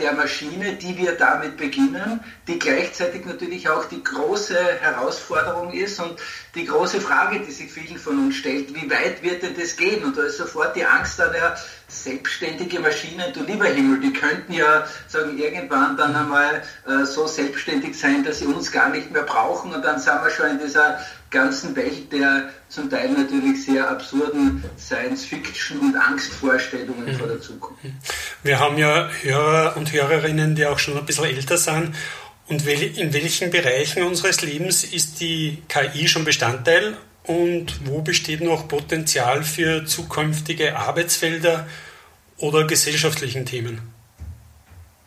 der 0.00 0.12
Maschine, 0.12 0.74
die 0.74 0.96
wir 0.96 1.12
damit 1.12 1.56
beginnen, 1.56 2.20
die 2.46 2.58
gleichzeitig 2.58 3.24
natürlich 3.26 3.68
auch 3.68 3.84
die 3.86 4.02
große 4.02 4.56
Herausforderung 4.80 5.72
ist 5.72 6.00
und 6.00 6.18
die 6.54 6.64
große 6.64 7.00
Frage, 7.00 7.40
die 7.40 7.52
sich 7.52 7.70
vielen 7.70 7.98
von 7.98 8.18
uns 8.18 8.36
stellt, 8.36 8.74
wie 8.74 8.90
weit 8.90 9.22
wird 9.22 9.42
denn 9.42 9.54
das 9.58 9.76
gehen? 9.76 10.04
Und 10.04 10.16
da 10.16 10.22
ist 10.22 10.38
sofort 10.38 10.74
die 10.76 10.84
Angst 10.84 11.18
da, 11.18 11.32
ja, 11.34 11.56
selbstständige 11.88 12.80
Maschinen, 12.80 13.32
du 13.32 13.44
lieber 13.44 13.66
Himmel, 13.66 14.00
die 14.00 14.12
könnten 14.12 14.52
ja 14.52 14.86
sagen, 15.06 15.38
irgendwann 15.38 15.96
dann 15.96 16.16
einmal 16.16 16.62
äh, 16.86 17.04
so 17.04 17.26
selbstständig 17.26 17.98
sein, 17.98 18.24
dass 18.24 18.40
sie 18.40 18.46
uns 18.46 18.72
gar 18.72 18.88
nicht 18.88 19.12
mehr 19.12 19.22
brauchen 19.22 19.72
und 19.72 19.84
dann 19.84 20.00
sind 20.00 20.22
wir 20.22 20.30
schon 20.30 20.50
in 20.50 20.58
dieser 20.58 20.98
ganzen 21.36 21.76
Welt 21.76 22.10
der 22.12 22.48
zum 22.68 22.88
Teil 22.90 23.10
natürlich 23.10 23.64
sehr 23.64 23.88
absurden 23.88 24.64
Science-Fiction- 24.78 25.78
und 25.80 25.96
Angstvorstellungen 25.96 27.06
mhm. 27.06 27.18
vor 27.18 27.28
der 27.28 27.40
Zukunft. 27.40 27.84
Wir 28.42 28.58
haben 28.58 28.78
ja 28.78 29.08
Hörer 29.22 29.76
und 29.76 29.92
Hörerinnen, 29.92 30.56
die 30.56 30.66
auch 30.66 30.78
schon 30.78 30.96
ein 30.96 31.04
bisschen 31.04 31.26
älter 31.26 31.58
sind 31.58 31.94
Und 32.48 32.66
in 32.66 33.12
welchen 33.12 33.50
Bereichen 33.50 34.02
unseres 34.04 34.40
Lebens 34.42 34.84
ist 34.84 35.20
die 35.20 35.62
KI 35.68 36.08
schon 36.08 36.24
Bestandteil 36.24 36.96
und 37.24 37.86
wo 37.86 38.02
besteht 38.02 38.40
noch 38.40 38.68
Potenzial 38.68 39.42
für 39.42 39.84
zukünftige 39.84 40.76
Arbeitsfelder 40.76 41.66
oder 42.38 42.66
gesellschaftlichen 42.66 43.44
Themen? 43.44 43.80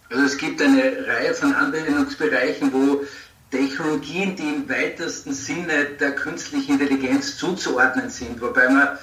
Also 0.10 0.24
es 0.24 0.38
gibt 0.38 0.62
eine 0.62 1.08
Reihe 1.08 1.34
von 1.34 1.54
Anwendungsbereichen, 1.54 2.74
wo 2.74 3.04
Technologien, 3.52 4.36
die 4.36 4.48
im 4.48 4.70
weitesten 4.70 5.34
Sinne 5.34 5.86
der 6.00 6.12
künstlichen 6.12 6.80
Intelligenz 6.80 7.38
zuzuordnen 7.38 8.10
sind, 8.10 8.40
wobei 8.42 8.70
man 8.70 8.98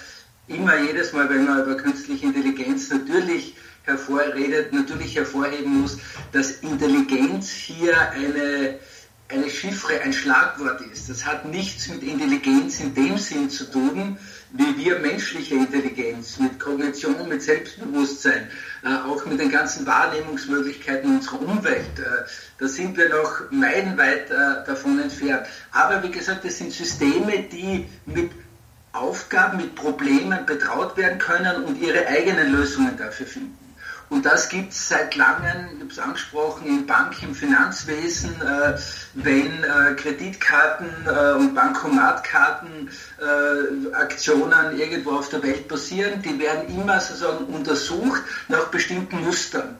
immer 0.48 0.78
jedes 0.78 1.12
Mal, 1.12 1.28
wenn 1.28 1.44
man 1.44 1.62
über 1.62 1.76
künstliche 1.76 2.26
Intelligenz 2.26 2.90
natürlich 2.90 3.54
hervorredet, 3.84 4.72
natürlich 4.72 5.16
hervorheben 5.16 5.82
muss, 5.82 5.98
dass 6.32 6.52
Intelligenz 6.62 7.50
hier 7.50 8.10
eine, 8.12 8.78
eine 9.28 9.50
Chiffre, 9.50 10.00
ein 10.00 10.12
Schlagwort 10.12 10.80
ist. 10.92 11.08
Das 11.08 11.24
hat 11.24 11.44
nichts 11.44 11.88
mit 11.88 12.02
Intelligenz 12.02 12.80
in 12.80 12.94
dem 12.94 13.18
Sinn 13.18 13.50
zu 13.50 13.70
tun, 13.70 14.18
wie 14.52 14.76
wir 14.76 14.98
menschliche 15.00 15.54
Intelligenz, 15.54 16.38
mit 16.38 16.58
Kognition, 16.58 17.28
mit 17.28 17.42
Selbstbewusstsein, 17.42 18.48
äh, 18.84 18.94
auch 19.08 19.24
mit 19.26 19.40
den 19.40 19.50
ganzen 19.50 19.86
Wahrnehmungsmöglichkeiten 19.86 21.16
unserer 21.16 21.40
Umwelt. 21.40 21.98
Äh, 21.98 22.24
da 22.58 22.68
sind 22.68 22.96
wir 22.96 23.08
noch 23.08 23.50
meilenweit 23.50 24.30
äh, 24.30 24.64
davon 24.66 25.00
entfernt. 25.00 25.46
Aber 25.72 26.02
wie 26.02 26.10
gesagt, 26.10 26.44
es 26.44 26.58
sind 26.58 26.72
Systeme, 26.72 27.42
die 27.42 27.86
mit 28.06 28.30
Aufgaben, 28.92 29.58
mit 29.58 29.74
Problemen 29.74 30.46
betraut 30.46 30.96
werden 30.96 31.18
können 31.18 31.64
und 31.64 31.80
ihre 31.80 32.06
eigenen 32.06 32.52
Lösungen 32.52 32.96
dafür 32.96 33.26
finden. 33.26 33.65
Und 34.08 34.24
das 34.24 34.48
gibt 34.48 34.72
es 34.72 34.88
seit 34.88 35.16
langem, 35.16 35.66
ich 35.74 35.80
habe 35.80 35.90
es 35.90 35.98
angesprochen, 35.98 36.66
in 36.66 36.86
Bank, 36.86 37.20
im 37.22 37.34
Finanzwesen, 37.34 38.40
äh, 38.40 38.78
wenn 39.14 39.64
äh, 39.64 39.94
Kreditkarten 39.96 40.88
äh, 41.06 41.32
und 41.32 41.54
Bankomatkarten 41.54 42.88
äh, 43.20 43.94
Aktionen 43.94 44.78
irgendwo 44.78 45.12
auf 45.12 45.28
der 45.28 45.42
Welt 45.42 45.66
passieren, 45.66 46.22
die 46.22 46.38
werden 46.38 46.68
immer 46.68 47.00
sozusagen 47.00 47.46
untersucht 47.46 48.22
nach 48.48 48.66
bestimmten 48.68 49.24
Mustern. 49.24 49.76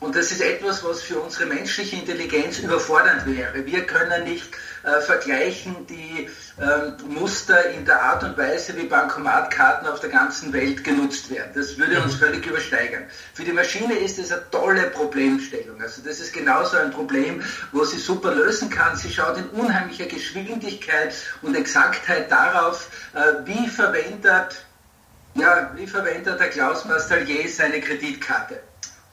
Und 0.00 0.14
das 0.14 0.30
ist 0.30 0.42
etwas, 0.42 0.84
was 0.84 1.02
für 1.02 1.18
unsere 1.18 1.46
menschliche 1.46 1.96
Intelligenz 1.96 2.58
überfordernd 2.58 3.26
wäre. 3.26 3.64
Wir 3.64 3.86
können 3.86 4.24
nicht 4.24 4.50
äh, 4.84 5.00
vergleichen 5.00 5.86
die 5.88 6.28
äh, 6.60 7.02
Muster 7.08 7.70
in 7.70 7.84
der 7.84 8.02
Art 8.02 8.22
und 8.22 8.36
Weise, 8.36 8.76
wie 8.76 8.84
Bankomatkarten 8.84 9.88
auf 9.88 10.00
der 10.00 10.10
ganzen 10.10 10.52
Welt 10.52 10.84
genutzt 10.84 11.30
werden. 11.30 11.50
Das 11.54 11.78
würde 11.78 12.00
uns 12.02 12.14
mhm. 12.14 12.18
völlig 12.18 12.46
übersteigern. 12.46 13.04
Für 13.32 13.44
die 13.44 13.52
Maschine 13.52 13.94
ist 13.94 14.18
es 14.18 14.30
eine 14.30 14.42
tolle 14.50 14.90
Problemstellung. 14.90 15.80
Also 15.80 16.02
das 16.04 16.20
ist 16.20 16.32
genauso 16.32 16.76
ein 16.76 16.90
Problem, 16.90 17.42
wo 17.72 17.84
sie 17.84 17.98
super 17.98 18.34
lösen 18.34 18.70
kann. 18.70 18.96
Sie 18.96 19.10
schaut 19.10 19.38
in 19.38 19.48
unheimlicher 19.50 20.06
Geschwindigkeit 20.06 21.14
und 21.42 21.56
Exaktheit 21.56 22.30
darauf, 22.30 22.88
äh, 23.14 23.46
wie 23.46 23.68
verwendet 23.68 24.64
ja, 25.36 25.72
wie 25.74 25.88
verwendet 25.88 26.38
der 26.38 26.48
Klaus 26.48 26.84
Mastallier 26.84 27.48
seine 27.48 27.80
Kreditkarte? 27.80 28.60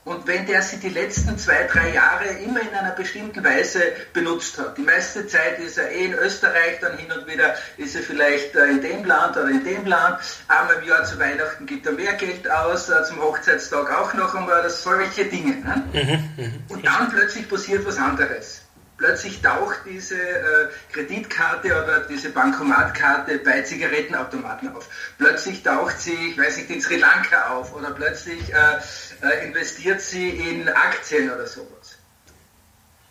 Und 0.03 0.25
wenn 0.25 0.47
der 0.47 0.63
sie 0.63 0.77
die 0.77 0.89
letzten 0.89 1.37
zwei, 1.37 1.67
drei 1.71 1.93
Jahre 1.93 2.25
immer 2.43 2.59
in 2.59 2.73
einer 2.73 2.95
bestimmten 2.95 3.43
Weise 3.43 3.83
benutzt 4.13 4.57
hat, 4.57 4.75
die 4.75 4.81
meiste 4.81 5.27
Zeit 5.27 5.59
ist 5.59 5.77
er 5.77 5.91
eh 5.91 6.05
in 6.05 6.13
Österreich, 6.13 6.79
dann 6.81 6.97
hin 6.97 7.11
und 7.11 7.27
wieder 7.27 7.55
ist 7.77 7.95
er 7.95 8.01
vielleicht 8.01 8.55
äh, 8.55 8.65
in 8.65 8.81
dem 8.81 9.05
Land 9.05 9.37
oder 9.37 9.49
in 9.49 9.63
dem 9.63 9.85
Land, 9.85 10.17
einmal 10.47 10.77
im 10.77 10.87
Jahr 10.87 11.03
zu 11.03 11.19
Weihnachten 11.19 11.67
gibt 11.67 11.85
er 11.85 11.91
mehr 11.91 12.13
Geld 12.13 12.49
aus, 12.49 12.89
äh, 12.89 13.03
zum 13.03 13.21
Hochzeitstag 13.21 13.95
auch 13.95 14.11
noch 14.15 14.33
einmal, 14.33 14.63
das 14.63 14.81
solche 14.81 15.25
Dinge. 15.25 15.57
Ne? 15.57 15.83
Mhm, 15.93 16.43
mhm. 16.43 16.63
und 16.69 16.83
dann 16.83 17.11
plötzlich 17.11 17.47
passiert 17.47 17.85
was 17.85 17.97
anderes. 17.97 18.61
Plötzlich 19.01 19.41
taucht 19.41 19.79
diese 19.85 20.15
äh, 20.15 20.67
Kreditkarte 20.93 21.69
oder 21.69 22.01
diese 22.01 22.29
Bankomatkarte 22.29 23.39
bei 23.39 23.63
Zigarettenautomaten 23.63 24.75
auf. 24.75 24.87
Plötzlich 25.17 25.63
taucht 25.63 25.99
sie, 25.99 26.13
ich 26.13 26.37
weiß 26.37 26.57
nicht, 26.57 26.69
in 26.69 26.81
Sri 26.81 26.97
Lanka 26.97 27.49
auf 27.49 27.75
oder 27.75 27.89
plötzlich 27.89 28.53
äh, 28.53 28.79
äh, 29.21 29.47
investiert 29.47 30.01
sie 30.01 30.29
in 30.29 30.67
Aktien 30.69 31.31
oder 31.31 31.47
sowas. 31.47 31.97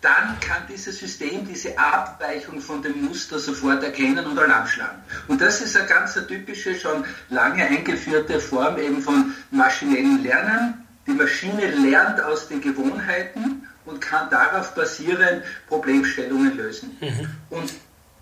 Dann 0.01 0.39
kann 0.39 0.63
dieses 0.67 0.97
System 0.97 1.47
diese 1.47 1.77
Abweichung 1.77 2.59
von 2.59 2.81
dem 2.81 3.05
Muster 3.05 3.37
sofort 3.37 3.83
erkennen 3.83 4.25
und 4.25 4.37
Alarm 4.37 4.65
schlagen. 4.65 5.03
Und 5.27 5.39
das 5.41 5.61
ist 5.61 5.77
eine 5.77 5.87
ganz 5.87 6.15
typische, 6.27 6.75
schon 6.75 7.05
lange 7.29 7.63
eingeführte 7.63 8.39
Form 8.39 8.79
eben 8.79 9.01
von 9.01 9.35
maschinellem 9.51 10.23
Lernen. 10.23 10.87
Die 11.05 11.11
Maschine 11.11 11.67
lernt 11.67 12.19
aus 12.19 12.47
den 12.47 12.61
Gewohnheiten 12.61 13.67
und 13.85 14.01
kann 14.01 14.29
darauf 14.31 14.73
basierend 14.73 15.43
Problemstellungen 15.67 16.57
lösen. 16.57 16.97
Mhm. 16.99 17.29
Und 17.51 17.71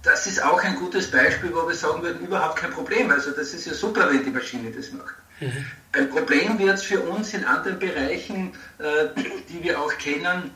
das 0.03 0.27
ist 0.27 0.43
auch 0.43 0.61
ein 0.61 0.75
gutes 0.75 1.09
Beispiel, 1.09 1.53
wo 1.53 1.67
wir 1.67 1.75
sagen 1.75 2.01
würden, 2.01 2.25
überhaupt 2.25 2.57
kein 2.57 2.71
Problem. 2.71 3.09
Also 3.09 3.31
das 3.31 3.53
ist 3.53 3.65
ja 3.65 3.73
super, 3.73 4.09
wenn 4.09 4.23
die 4.23 4.31
Maschine 4.31 4.71
das 4.71 4.91
macht. 4.91 5.15
Mhm. 5.39 5.65
Ein 5.91 6.09
Problem 6.09 6.59
wird 6.59 6.75
es 6.75 6.83
für 6.83 6.99
uns 7.01 7.33
in 7.33 7.45
anderen 7.45 7.79
Bereichen, 7.79 8.53
äh, 8.77 9.07
die 9.49 9.63
wir 9.63 9.79
auch 9.79 9.91
kennen, 9.97 10.51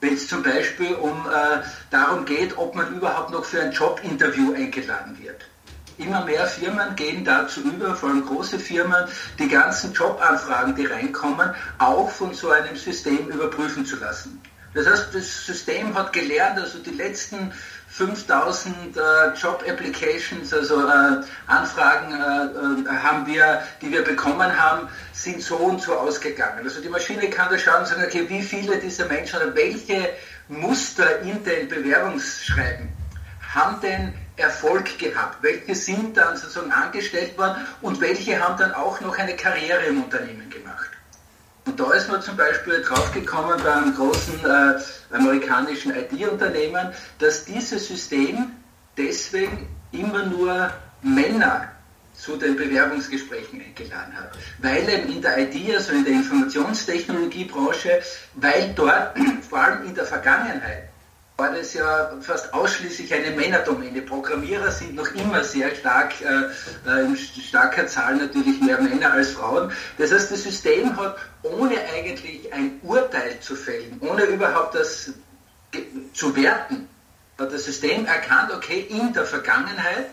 wenn 0.00 0.14
es 0.14 0.28
zum 0.28 0.42
Beispiel 0.42 0.94
um, 0.94 1.26
äh, 1.26 1.62
darum 1.90 2.24
geht, 2.24 2.56
ob 2.58 2.74
man 2.74 2.94
überhaupt 2.94 3.30
noch 3.30 3.44
für 3.44 3.62
ein 3.62 3.72
Jobinterview 3.72 4.52
eingeladen 4.52 5.16
wird. 5.22 5.46
Immer 5.96 6.24
mehr 6.24 6.46
Firmen 6.46 6.94
gehen 6.96 7.24
dazu 7.24 7.60
über, 7.60 7.94
vor 7.94 8.10
allem 8.10 8.26
große 8.26 8.58
Firmen, 8.58 9.06
die 9.38 9.48
ganzen 9.48 9.92
Jobanfragen, 9.92 10.74
die 10.74 10.86
reinkommen, 10.86 11.54
auch 11.78 12.10
von 12.10 12.34
so 12.34 12.50
einem 12.50 12.76
System 12.76 13.28
überprüfen 13.28 13.86
zu 13.86 13.96
lassen. 13.96 14.40
Das 14.74 14.86
heißt, 14.86 15.14
das 15.14 15.46
System 15.46 15.94
hat 15.94 16.12
gelernt, 16.12 16.58
also 16.58 16.78
die 16.78 16.90
letzten 16.90 17.52
5000 17.88 18.96
äh, 18.96 19.00
Job 19.40 19.64
Applications, 19.68 20.52
also 20.52 20.80
äh, 20.80 21.22
Anfragen 21.46 22.12
äh, 22.12 22.90
äh, 22.90 22.96
haben 22.96 23.24
wir, 23.24 23.62
die 23.80 23.92
wir 23.92 24.02
bekommen 24.02 24.60
haben, 24.60 24.88
sind 25.12 25.40
so 25.40 25.54
und 25.56 25.80
so 25.80 25.94
ausgegangen. 25.94 26.64
Also 26.64 26.80
die 26.80 26.88
Maschine 26.88 27.30
kann 27.30 27.50
da 27.50 27.56
schauen 27.56 27.82
und 27.82 27.86
sagen, 27.86 28.02
okay, 28.04 28.28
wie 28.28 28.42
viele 28.42 28.78
dieser 28.78 29.06
Menschen 29.06 29.36
oder 29.36 29.54
welche 29.54 30.10
Muster 30.48 31.20
in 31.20 31.44
den 31.44 31.68
Bewerbungsschreiben 31.68 32.88
haben 33.54 33.80
denn 33.80 34.12
Erfolg 34.36 34.98
gehabt? 34.98 35.40
Welche 35.42 35.76
sind 35.76 36.16
dann 36.16 36.36
sozusagen 36.36 36.72
angestellt 36.72 37.38
worden 37.38 37.64
und 37.80 38.00
welche 38.00 38.40
haben 38.40 38.58
dann 38.58 38.74
auch 38.74 39.00
noch 39.00 39.16
eine 39.16 39.36
Karriere 39.36 39.84
im 39.84 40.02
Unternehmen 40.02 40.50
gemacht? 40.50 40.90
Und 41.66 41.80
da 41.80 41.92
ist 41.92 42.08
man 42.08 42.20
zum 42.20 42.36
Beispiel 42.36 42.82
draufgekommen 42.82 43.62
bei 43.62 43.72
einem 43.72 43.94
großen 43.94 44.44
äh, 44.44 45.14
amerikanischen 45.14 45.94
IT-Unternehmen, 45.94 46.92
dass 47.18 47.44
dieses 47.44 47.88
System 47.88 48.52
deswegen 48.96 49.68
immer 49.92 50.26
nur 50.26 50.70
Männer 51.02 51.68
zu 52.14 52.36
den 52.36 52.56
Bewerbungsgesprächen 52.56 53.60
eingeladen 53.60 54.14
hat. 54.16 54.30
Weil 54.58 54.88
eben 54.88 55.12
in 55.12 55.22
der 55.22 55.38
IT, 55.38 55.74
also 55.74 55.92
in 55.92 56.04
der 56.04 56.14
Informationstechnologiebranche, 56.14 58.02
weil 58.34 58.72
dort 58.74 59.16
vor 59.48 59.58
allem 59.58 59.86
in 59.86 59.94
der 59.94 60.04
Vergangenheit 60.04 60.88
war 61.36 61.52
das 61.52 61.74
ja 61.74 62.12
fast 62.20 62.54
ausschließlich 62.54 63.12
eine 63.12 63.30
Männerdomäne. 63.30 64.02
Programmierer 64.02 64.70
sind 64.70 64.94
noch 64.94 65.12
immer 65.14 65.42
sehr 65.42 65.74
stark, 65.74 66.12
äh, 66.20 66.88
äh, 66.88 67.04
in 67.06 67.16
starker 67.16 67.86
Zahl 67.88 68.16
natürlich 68.16 68.60
mehr 68.60 68.80
Männer 68.80 69.12
als 69.12 69.32
Frauen. 69.32 69.72
Das 69.98 70.12
heißt, 70.12 70.30
das 70.30 70.44
System 70.44 70.96
hat, 70.96 71.16
ohne 71.42 71.76
eigentlich 71.92 72.52
ein 72.52 72.78
Urteil 72.82 73.40
zu 73.40 73.56
fällen, 73.56 74.00
ohne 74.00 74.24
überhaupt 74.24 74.76
das 74.76 75.10
zu 76.12 76.36
werten, 76.36 76.88
hat 77.36 77.52
das 77.52 77.64
System 77.64 78.06
erkannt, 78.06 78.52
okay, 78.52 78.86
in 78.88 79.12
der 79.12 79.24
Vergangenheit 79.24 80.06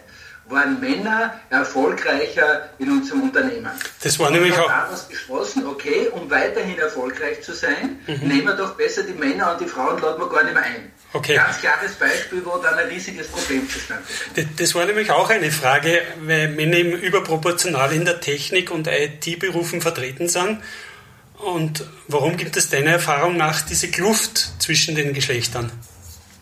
waren 0.51 0.79
Männer 0.79 1.39
erfolgreicher 1.49 2.69
in 2.79 2.91
unserem 2.91 3.23
Unternehmen. 3.23 3.71
Das 4.03 4.19
war 4.19 4.29
nämlich 4.29 4.57
auch. 4.57 4.67
daraus 4.67 5.07
beschlossen, 5.07 5.65
okay, 5.65 6.07
um 6.11 6.29
weiterhin 6.29 6.77
erfolgreich 6.77 7.41
zu 7.41 7.53
sein, 7.53 7.99
mhm. 8.07 8.27
nehmen 8.27 8.47
wir 8.47 8.55
doch 8.55 8.75
besser 8.75 9.03
die 9.03 9.13
Männer 9.13 9.53
und 9.53 9.61
die 9.61 9.67
Frauen 9.67 10.01
laden 10.01 10.19
wir 10.19 10.29
gar 10.29 10.43
nicht 10.43 10.53
mehr 10.53 10.63
ein. 10.63 10.91
Okay. 11.13 11.35
Ganz 11.35 11.59
klares 11.59 11.93
Beispiel, 11.93 12.41
wo 12.45 12.57
dann 12.57 12.75
ein 12.75 12.87
riesiges 12.87 13.27
Problem 13.27 13.69
zustande 13.69 14.03
kommt. 14.33 14.59
Das 14.59 14.75
war 14.75 14.85
nämlich 14.85 15.11
auch 15.11 15.29
eine 15.29 15.51
Frage, 15.51 16.01
weil 16.21 16.49
Männer 16.49 16.77
eben 16.77 16.93
überproportional 16.93 17.91
in 17.91 18.05
der 18.05 18.21
Technik 18.21 18.71
und 18.71 18.87
IT-Berufen 18.87 19.81
vertreten 19.81 20.29
sind. 20.29 20.59
Und 21.37 21.85
warum 22.07 22.37
gibt 22.37 22.55
es 22.55 22.69
deiner 22.69 22.91
Erfahrung 22.91 23.35
nach 23.35 23.61
diese 23.61 23.89
Kluft 23.89 24.61
zwischen 24.61 24.95
den 24.95 25.13
Geschlechtern? 25.13 25.71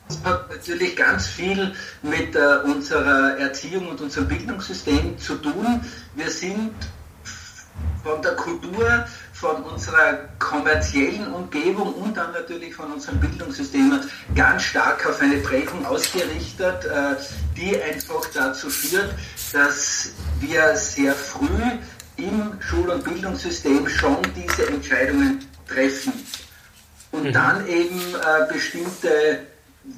Das 0.09 0.23
hat 0.23 0.49
natürlich 0.49 0.95
ganz 0.95 1.27
viel 1.27 1.73
mit 2.01 2.35
äh, 2.35 2.57
unserer 2.65 3.37
Erziehung 3.37 3.89
und 3.89 4.01
unserem 4.01 4.27
Bildungssystem 4.27 5.17
zu 5.19 5.35
tun. 5.35 5.81
Wir 6.15 6.31
sind 6.31 6.73
von 8.03 8.19
der 8.23 8.35
Kultur 8.35 9.05
von 9.33 9.63
unserer 9.63 10.17
kommerziellen 10.39 11.31
Umgebung 11.31 11.93
und 11.93 12.17
dann 12.17 12.33
natürlich 12.33 12.73
von 12.73 12.91
unserem 12.91 13.19
Bildungssystem 13.19 14.01
ganz 14.35 14.63
stark 14.63 15.05
auf 15.07 15.21
eine 15.21 15.37
Prägung 15.37 15.85
ausgerichtet, 15.85 16.85
äh, 16.85 17.15
die 17.55 17.79
einfach 17.79 18.25
dazu 18.33 18.69
führt, 18.69 19.13
dass 19.53 20.11
wir 20.39 20.75
sehr 20.75 21.13
früh 21.13 21.45
im 22.17 22.59
Schul- 22.59 22.89
und 22.89 23.03
Bildungssystem 23.03 23.87
schon 23.87 24.17
diese 24.35 24.67
Entscheidungen 24.67 25.45
treffen 25.67 26.13
und 27.11 27.25
mhm. 27.25 27.31
dann 27.31 27.67
eben 27.67 27.99
äh, 27.99 28.51
bestimmte 28.51 29.47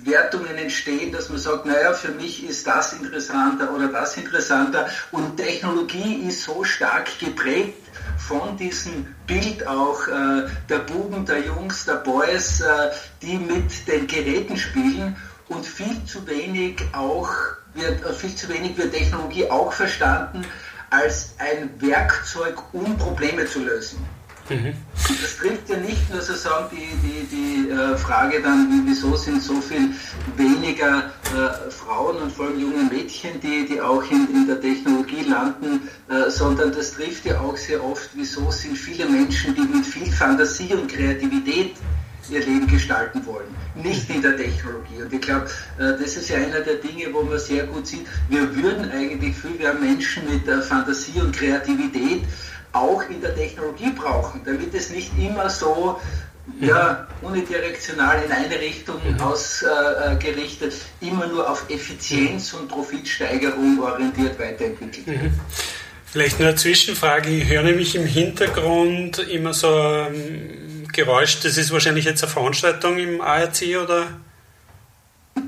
Wertungen 0.04 0.58
entstehen, 0.58 1.12
dass 1.12 1.30
man 1.30 1.38
sagt, 1.38 1.66
naja, 1.66 1.94
für 1.94 2.12
mich 2.12 2.48
ist 2.48 2.66
das 2.66 2.94
interessanter 2.94 3.74
oder 3.74 3.88
das 3.88 4.18
interessanter. 4.18 4.88
Und 5.12 5.38
Technologie 5.38 6.28
ist 6.28 6.44
so 6.44 6.64
stark 6.64 7.20
geprägt 7.20 7.78
von 8.18 8.58
diesem 8.58 9.16
Bild 9.28 9.66
auch 9.68 10.08
äh, 10.08 10.48
der 10.70 10.80
Buben, 10.80 11.26
der 11.26 11.42
Jungs, 11.42 11.86
der 11.86 11.96
Boys, 11.96 12.62
äh, 12.62 12.92
die 13.22 13.38
mit 13.38 13.88
den 13.88 14.08
Geräten 14.08 14.58
spielen 14.58 15.16
und 15.50 15.66
viel 15.66 16.04
zu 16.06 16.26
wenig 16.28 16.82
auch 16.94 17.30
wird, 17.74 18.04
äh, 18.06 18.14
viel 18.14 18.36
zu 18.36 18.50
wenig 18.50 18.78
wird 18.78 18.94
Technologie 18.94 19.50
auch 19.50 19.74
verstanden 19.74 20.46
als 20.90 21.36
ein 21.38 21.70
Werkzeug, 21.80 22.62
um 22.74 22.98
Probleme 22.98 23.46
zu 23.46 23.64
lösen. 23.64 24.06
Mhm. 24.52 24.74
Das 24.94 25.38
trifft 25.38 25.70
ja 25.70 25.78
nicht 25.78 26.12
nur 26.12 26.22
sozusagen 26.22 26.68
die, 26.72 26.90
die, 27.08 27.26
die 27.36 27.70
äh, 27.70 27.98
Frage 27.98 28.42
dann, 28.42 28.84
wieso 28.86 29.16
sind 29.16 29.42
so 29.42 29.62
viel 29.62 29.92
weniger 30.36 31.12
äh, 31.34 31.72
Frauen 31.72 32.18
und 32.18 32.32
vor 32.32 32.48
allem 32.48 32.60
junge 32.60 32.84
Mädchen, 32.84 33.40
die, 33.42 33.66
die 33.66 33.80
auch 33.80 34.04
in, 34.12 34.28
in 34.34 34.48
der 34.48 34.60
Technologie 34.60 35.24
landen, 35.24 35.88
äh, 36.10 36.30
sondern 36.30 36.74
das 36.74 36.94
trifft 36.94 37.26
ja 37.26 37.40
auch 37.40 37.56
sehr 37.56 37.84
oft, 37.84 38.10
wieso 38.14 38.52
sind 38.52 38.78
viele 38.78 39.06
Menschen, 39.06 39.56
die 39.56 39.62
mit 39.62 39.86
viel 39.86 40.12
Fantasie 40.12 40.74
und 40.74 40.92
Kreativität 40.92 41.76
ihr 42.30 42.40
Leben 42.40 42.68
gestalten 42.68 43.26
wollen, 43.26 43.56
nicht 43.76 44.10
in 44.10 44.22
der 44.22 44.38
Technologie. 44.38 45.02
Und 45.02 45.14
ich 45.14 45.22
glaube, 45.22 45.46
äh, 45.78 45.98
das 46.00 46.18
ist 46.18 46.30
ja 46.30 46.38
einer 46.38 46.60
der 46.60 46.76
Dinge, 46.76 47.14
wo 47.14 47.24
man 47.24 47.40
sehr 47.40 47.66
gut 47.68 47.88
sieht, 47.88 48.06
wir 48.30 48.54
würden 48.56 48.92
eigentlich 48.92 49.36
viel 49.36 49.52
mehr 49.52 49.74
Menschen 49.74 50.24
mit 50.30 50.44
Fantasie 50.64 51.20
und 51.22 51.36
Kreativität 51.36 52.24
auch 52.74 53.04
in 53.10 53.22
der 53.22 53.36
Technologie 53.36 53.92
brauchen, 53.92 54.42
damit 54.46 54.74
es 54.74 54.90
nicht 54.90 55.12
immer 55.18 55.50
so 55.50 56.00
ja, 56.60 57.08
unidirektional 57.22 58.24
in 58.24 58.32
eine 58.32 58.60
Richtung 58.60 58.98
mhm. 59.04 59.20
ausgerichtet, 59.22 60.74
immer 61.00 61.28
nur 61.28 61.50
auf 61.50 61.70
Effizienz 61.70 62.54
und 62.54 62.68
Profitsteigerung 62.68 63.80
orientiert 63.82 64.40
weiterentwickelt 64.40 65.08
wird. 65.08 65.24
Mhm. 65.24 65.40
Vielleicht 66.06 66.40
nur 66.40 66.50
eine 66.50 66.58
Zwischenfrage. 66.58 67.30
Ich 67.30 67.48
höre 67.48 67.64
nämlich 67.64 67.96
im 67.96 68.06
Hintergrund 68.06 69.20
immer 69.20 69.54
so 69.54 69.74
ein 69.74 70.88
Geräusch. 70.92 71.40
Das 71.40 71.58
ist 71.58 71.72
wahrscheinlich 71.72 72.06
jetzt 72.06 72.22
eine 72.24 72.32
Veranstaltung 72.32 72.98
im 72.98 73.22
ARC 73.22 73.62
oder? 73.82 74.08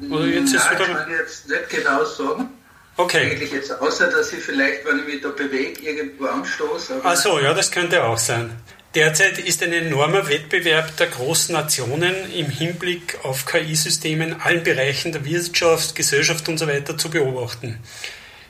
oder 0.09 0.25
jetzt 0.25 0.53
Nein, 0.53 0.55
ist 0.55 0.71
wieder... 0.71 0.85
kann 0.85 1.11
ich 1.11 1.17
jetzt 1.17 1.49
nicht 1.49 1.69
genau 1.69 2.05
sagen. 2.05 2.49
Okay. 2.95 3.31
Eigentlich 3.31 3.51
jetzt, 3.51 3.71
außer 3.71 4.09
dass 4.09 4.31
ich 4.33 4.43
vielleicht, 4.43 4.85
wenn 4.85 4.99
ich 4.99 5.05
mich 5.05 5.21
da 5.21 5.29
bewege, 5.29 5.81
irgendwo 5.81 6.25
anstoße. 6.25 7.01
Ach 7.03 7.15
so, 7.15 7.39
ja, 7.39 7.53
das 7.53 7.71
könnte 7.71 8.03
auch 8.03 8.17
sein. 8.17 8.51
Derzeit 8.93 9.39
ist 9.39 9.63
ein 9.63 9.73
enormer 9.73 10.29
Wettbewerb 10.29 10.95
der 10.97 11.07
großen 11.07 11.53
Nationen 11.53 12.13
im 12.31 12.47
Hinblick 12.47 13.17
auf 13.23 13.47
KI-Systeme 13.47 14.25
in 14.25 14.33
allen 14.33 14.61
Bereichen 14.61 15.11
der 15.11 15.25
Wirtschaft, 15.25 15.95
Gesellschaft 15.95 16.47
und 16.47 16.59
so 16.59 16.67
weiter 16.67 16.95
zu 16.95 17.09
beobachten. 17.09 17.79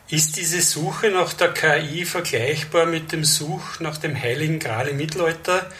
Ist 0.10 0.36
diese 0.36 0.62
Suche 0.62 1.12
nach 1.12 1.32
der 1.32 1.54
KI 1.54 2.04
vergleichbar 2.04 2.86
mit 2.86 3.14
dem 3.14 3.24
Such 3.24 3.80
nach 3.80 3.98
dem 3.98 4.22
heiligen 4.22 4.60
Gral 4.60 4.90
im 4.90 4.98
Mittelalter, 4.98 5.72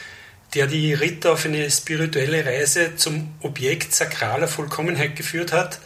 der 0.54 0.68
die 0.68 0.94
Ritter 0.94 1.34
auf 1.34 1.44
eine 1.44 1.70
spirituelle 1.70 2.46
Reise 2.46 2.96
zum 2.96 3.34
Objekt 3.42 3.94
sakraler 3.94 4.48
Vollkommenheit 4.48 5.18
geführt 5.18 5.52
hat? 5.52 5.80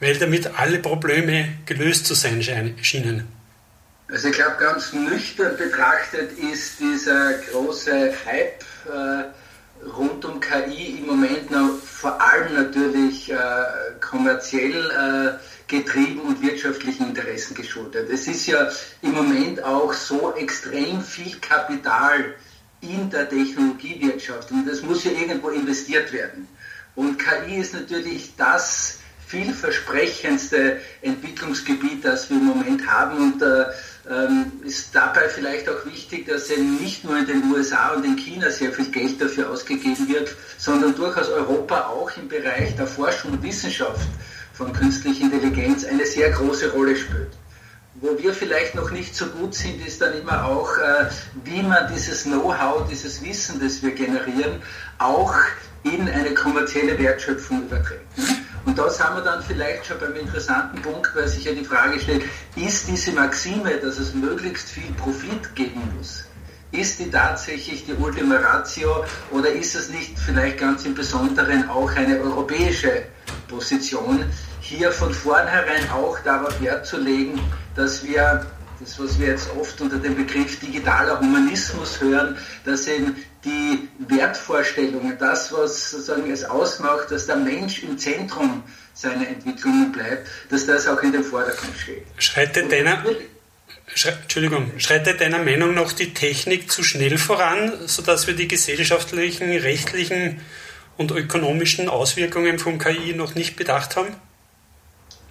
Weil 0.00 0.18
damit 0.18 0.58
alle 0.58 0.78
Probleme 0.78 1.48
gelöst 1.66 2.06
zu 2.06 2.14
sein 2.14 2.42
schienen. 2.82 3.28
Also 4.08 4.28
ich 4.28 4.34
glaube, 4.34 4.56
ganz 4.58 4.92
nüchtern 4.92 5.56
betrachtet 5.56 6.32
ist 6.38 6.80
dieser 6.80 7.34
große 7.34 8.12
Hype 8.26 8.64
äh, 8.92 9.86
rund 9.96 10.24
um 10.24 10.40
KI 10.40 10.98
im 10.98 11.06
Moment 11.06 11.50
noch 11.50 11.78
vor 11.78 12.20
allem 12.20 12.54
natürlich 12.54 13.30
äh, 13.30 13.36
kommerziell 14.00 14.90
äh, 14.90 15.38
getrieben 15.68 16.20
und 16.20 16.42
wirtschaftlichen 16.42 17.10
Interessen 17.10 17.54
geschuldet. 17.54 18.10
Es 18.10 18.26
ist 18.26 18.46
ja 18.46 18.68
im 19.02 19.12
Moment 19.12 19.62
auch 19.62 19.92
so 19.92 20.34
extrem 20.34 21.00
viel 21.02 21.38
Kapital 21.38 22.34
in 22.80 23.08
der 23.10 23.28
Technologiewirtschaft 23.28 24.50
und 24.50 24.66
das 24.66 24.82
muss 24.82 25.04
ja 25.04 25.12
irgendwo 25.12 25.50
investiert 25.50 26.12
werden. 26.12 26.48
Und 26.96 27.18
KI 27.18 27.56
ist 27.56 27.74
natürlich 27.74 28.34
das 28.36 28.99
vielversprechendste 29.30 30.78
Entwicklungsgebiet, 31.02 32.04
das 32.04 32.28
wir 32.30 32.36
im 32.36 32.46
Moment 32.46 32.86
haben. 32.86 33.16
Und 33.16 33.42
äh, 33.42 33.66
ähm, 34.10 34.52
ist 34.64 34.94
dabei 34.94 35.28
vielleicht 35.28 35.68
auch 35.68 35.86
wichtig, 35.86 36.26
dass 36.26 36.50
eben 36.50 36.76
nicht 36.76 37.04
nur 37.04 37.18
in 37.18 37.26
den 37.26 37.52
USA 37.52 37.90
und 37.90 38.04
in 38.04 38.16
China 38.16 38.50
sehr 38.50 38.72
viel 38.72 38.90
Geld 38.90 39.20
dafür 39.20 39.50
ausgegeben 39.50 40.08
wird, 40.08 40.34
sondern 40.58 40.94
durchaus 40.94 41.28
Europa 41.28 41.86
auch 41.86 42.10
im 42.16 42.28
Bereich 42.28 42.74
der 42.76 42.86
Forschung 42.86 43.32
und 43.32 43.42
Wissenschaft 43.42 44.08
von 44.52 44.72
künstlicher 44.72 45.24
Intelligenz 45.24 45.84
eine 45.84 46.04
sehr 46.06 46.30
große 46.30 46.72
Rolle 46.72 46.96
spielt. 46.96 47.30
Wo 48.00 48.18
wir 48.18 48.32
vielleicht 48.32 48.74
noch 48.74 48.90
nicht 48.90 49.14
so 49.14 49.26
gut 49.26 49.54
sind, 49.54 49.86
ist 49.86 50.00
dann 50.00 50.18
immer 50.18 50.44
auch, 50.44 50.76
äh, 50.78 51.06
wie 51.44 51.62
man 51.62 51.92
dieses 51.92 52.24
Know-how, 52.24 52.88
dieses 52.88 53.22
Wissen, 53.22 53.60
das 53.60 53.82
wir 53.82 53.90
generieren, 53.90 54.62
auch 54.98 55.34
in 55.82 56.08
eine 56.08 56.34
kommerzielle 56.34 56.98
Wertschöpfung 56.98 57.62
überträgt. 57.62 58.06
Und 58.66 58.78
da 58.78 58.88
sind 58.90 59.14
wir 59.14 59.22
dann 59.22 59.42
vielleicht 59.42 59.86
schon 59.86 59.98
beim 59.98 60.14
interessanten 60.14 60.82
Punkt, 60.82 61.14
weil 61.14 61.28
sich 61.28 61.44
ja 61.44 61.52
die 61.52 61.64
Frage 61.64 61.98
stellt, 61.98 62.24
ist 62.56 62.88
diese 62.88 63.12
Maxime, 63.12 63.76
dass 63.78 63.98
es 63.98 64.14
möglichst 64.14 64.68
viel 64.68 64.92
Profit 64.92 65.54
geben 65.54 65.82
muss, 65.96 66.24
ist 66.72 66.98
die 66.98 67.10
tatsächlich 67.10 67.84
die 67.86 67.94
Ultima 67.94 68.36
Ratio 68.36 69.04
oder 69.30 69.50
ist 69.50 69.74
es 69.74 69.90
nicht 69.90 70.18
vielleicht 70.18 70.58
ganz 70.58 70.84
im 70.84 70.94
Besonderen 70.94 71.68
auch 71.68 71.90
eine 71.96 72.20
europäische 72.20 73.04
Position, 73.48 74.24
hier 74.60 74.92
von 74.92 75.12
vornherein 75.12 75.90
auch 75.90 76.18
darauf 76.20 76.60
Wert 76.60 76.86
zu 76.86 76.98
legen, 76.98 77.40
dass 77.74 78.04
wir 78.04 78.46
das, 78.78 78.98
was 78.98 79.18
wir 79.18 79.28
jetzt 79.28 79.50
oft 79.58 79.80
unter 79.80 79.98
dem 79.98 80.14
Begriff 80.14 80.58
digitaler 80.60 81.20
Humanismus 81.20 82.00
hören, 82.00 82.36
dass 82.64 82.86
eben 82.86 83.16
die 83.44 83.88
Wertvorstellungen, 83.98 85.16
das, 85.18 85.52
was 85.52 85.90
sozusagen 85.90 86.30
es 86.30 86.44
ausmacht, 86.44 87.10
dass 87.10 87.26
der 87.26 87.36
Mensch 87.36 87.82
im 87.82 87.98
Zentrum 87.98 88.62
seiner 88.94 89.26
Entwicklungen 89.28 89.92
bleibt, 89.92 90.28
dass 90.50 90.66
das 90.66 90.86
auch 90.86 91.02
in 91.02 91.12
den 91.12 91.24
Vordergrund 91.24 91.76
steht. 91.76 92.04
Schreitet 92.18 92.70
deiner, 92.70 93.02
Entschuldigung, 93.94 94.72
schreitet 94.78 95.20
deiner 95.20 95.38
Meinung 95.38 95.74
nach 95.74 95.92
die 95.92 96.12
Technik 96.12 96.70
zu 96.70 96.82
schnell 96.82 97.16
voran, 97.18 97.72
sodass 97.86 98.26
wir 98.26 98.34
die 98.34 98.48
gesellschaftlichen, 98.48 99.50
rechtlichen 99.50 100.40
und 100.96 101.10
ökonomischen 101.12 101.88
Auswirkungen 101.88 102.58
von 102.58 102.78
KI 102.78 103.14
noch 103.14 103.34
nicht 103.34 103.56
bedacht 103.56 103.96
haben? 103.96 104.14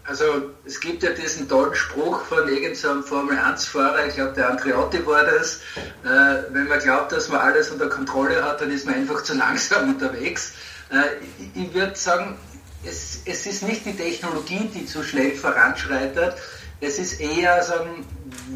Also 0.10 0.54
es 0.66 0.80
gibt 0.80 1.04
ja 1.04 1.12
diesen 1.12 1.48
tollen 1.48 1.76
Spruch 1.76 2.26
von 2.26 2.50
irgendeinem 2.50 3.04
Formel-1-Fahrer, 3.04 4.08
ich 4.08 4.16
glaube 4.16 4.34
der 4.34 4.50
Andreotti 4.50 5.06
war 5.06 5.24
das, 5.24 5.58
äh, 6.04 6.46
wenn 6.50 6.68
man 6.68 6.80
glaubt, 6.80 7.12
dass 7.12 7.30
man 7.30 7.42
alles 7.42 7.70
unter 7.70 7.90
Kontrolle 7.90 8.44
hat, 8.44 8.60
dann 8.60 8.72
ist 8.72 8.88
man 8.88 8.96
einfach 8.96 9.22
zu 9.22 9.36
langsam 9.36 9.90
unterwegs. 9.94 10.54
Äh, 10.92 11.24
ich, 11.54 11.64
ich 11.64 11.74
würde 11.76 11.96
sagen, 11.96 12.40
es, 12.84 13.20
es, 13.26 13.46
ist 13.46 13.62
nicht 13.62 13.86
die 13.86 13.96
Technologie, 13.96 14.68
die 14.74 14.88
zu 14.88 15.04
schnell 15.04 15.36
voranschreitet, 15.36 16.34
es 16.82 16.98
ist 16.98 17.22
eher 17.22 17.62
sagen, 17.62 18.04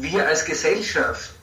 wir 0.00 0.26
als 0.26 0.44
Gesellschaft, 0.44 1.34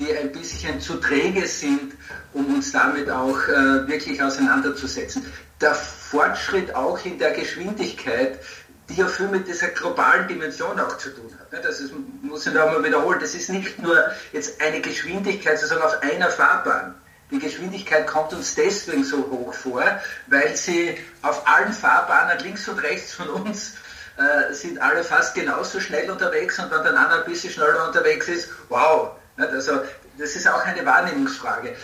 die 0.00 0.12
ein 0.16 0.32
bisschen 0.32 0.80
zu 0.80 0.94
träge 0.96 1.46
sind, 1.46 1.92
um 2.32 2.56
uns 2.56 2.72
damit 2.72 3.08
auch 3.08 3.38
äh, 3.46 3.86
wirklich 3.86 4.20
auseinanderzusetzen. 4.20 5.24
Der 5.60 5.74
Fortschritt 5.74 6.74
auch 6.74 7.04
in 7.04 7.18
der 7.18 7.32
Geschwindigkeit, 7.32 8.40
die 8.90 8.96
ja 8.96 9.06
viel 9.06 9.28
mit 9.28 9.46
dieser 9.46 9.68
globalen 9.68 10.26
Dimension 10.26 10.78
auch 10.80 10.98
zu 10.98 11.10
tun 11.10 11.32
hat. 11.38 11.64
Das 11.64 11.80
ist, 11.80 11.92
muss 12.22 12.46
ich 12.46 12.52
da 12.52 12.66
mal 12.66 12.82
wiederholen. 12.82 13.20
Das 13.20 13.34
ist 13.34 13.48
nicht 13.48 13.78
nur 13.78 13.96
jetzt 14.32 14.60
eine 14.60 14.80
Geschwindigkeit 14.80 15.58
sozusagen 15.58 15.82
auf 15.82 16.02
einer 16.02 16.28
Fahrbahn. 16.28 16.94
Die 17.30 17.38
Geschwindigkeit 17.38 18.06
kommt 18.08 18.32
uns 18.32 18.56
deswegen 18.56 19.04
so 19.04 19.18
hoch 19.30 19.54
vor, 19.54 19.84
weil 20.26 20.56
sie 20.56 20.98
auf 21.22 21.46
allen 21.46 21.72
Fahrbahnen 21.72 22.38
links 22.40 22.68
und 22.68 22.80
rechts 22.80 23.14
von 23.14 23.28
uns 23.28 23.74
äh, 24.16 24.52
sind 24.52 24.82
alle 24.82 25.04
fast 25.04 25.34
genauso 25.36 25.78
schnell 25.78 26.10
unterwegs 26.10 26.58
und 26.58 26.72
wenn 26.72 26.82
dann 26.82 26.96
einer 26.96 27.22
ein 27.22 27.30
bisschen 27.30 27.52
schneller 27.52 27.86
unterwegs 27.86 28.26
ist, 28.26 28.48
wow. 28.68 29.12
Also 29.36 29.80
das 30.18 30.34
ist 30.34 30.48
auch 30.48 30.64
eine 30.64 30.84
Wahrnehmungsfrage. 30.84 31.76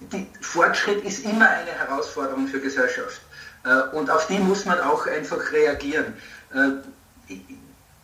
Die 0.00 0.28
Fortschritt 0.40 1.04
ist 1.04 1.24
immer 1.24 1.48
eine 1.48 1.70
Herausforderung 1.70 2.48
für 2.48 2.60
Gesellschaft. 2.60 3.20
Äh, 3.64 3.96
und 3.96 4.10
auf 4.10 4.26
die 4.26 4.38
muss 4.38 4.64
man 4.64 4.80
auch 4.80 5.06
einfach 5.06 5.52
reagieren. 5.52 6.16
Äh, 6.54 7.32
ich, 7.32 7.40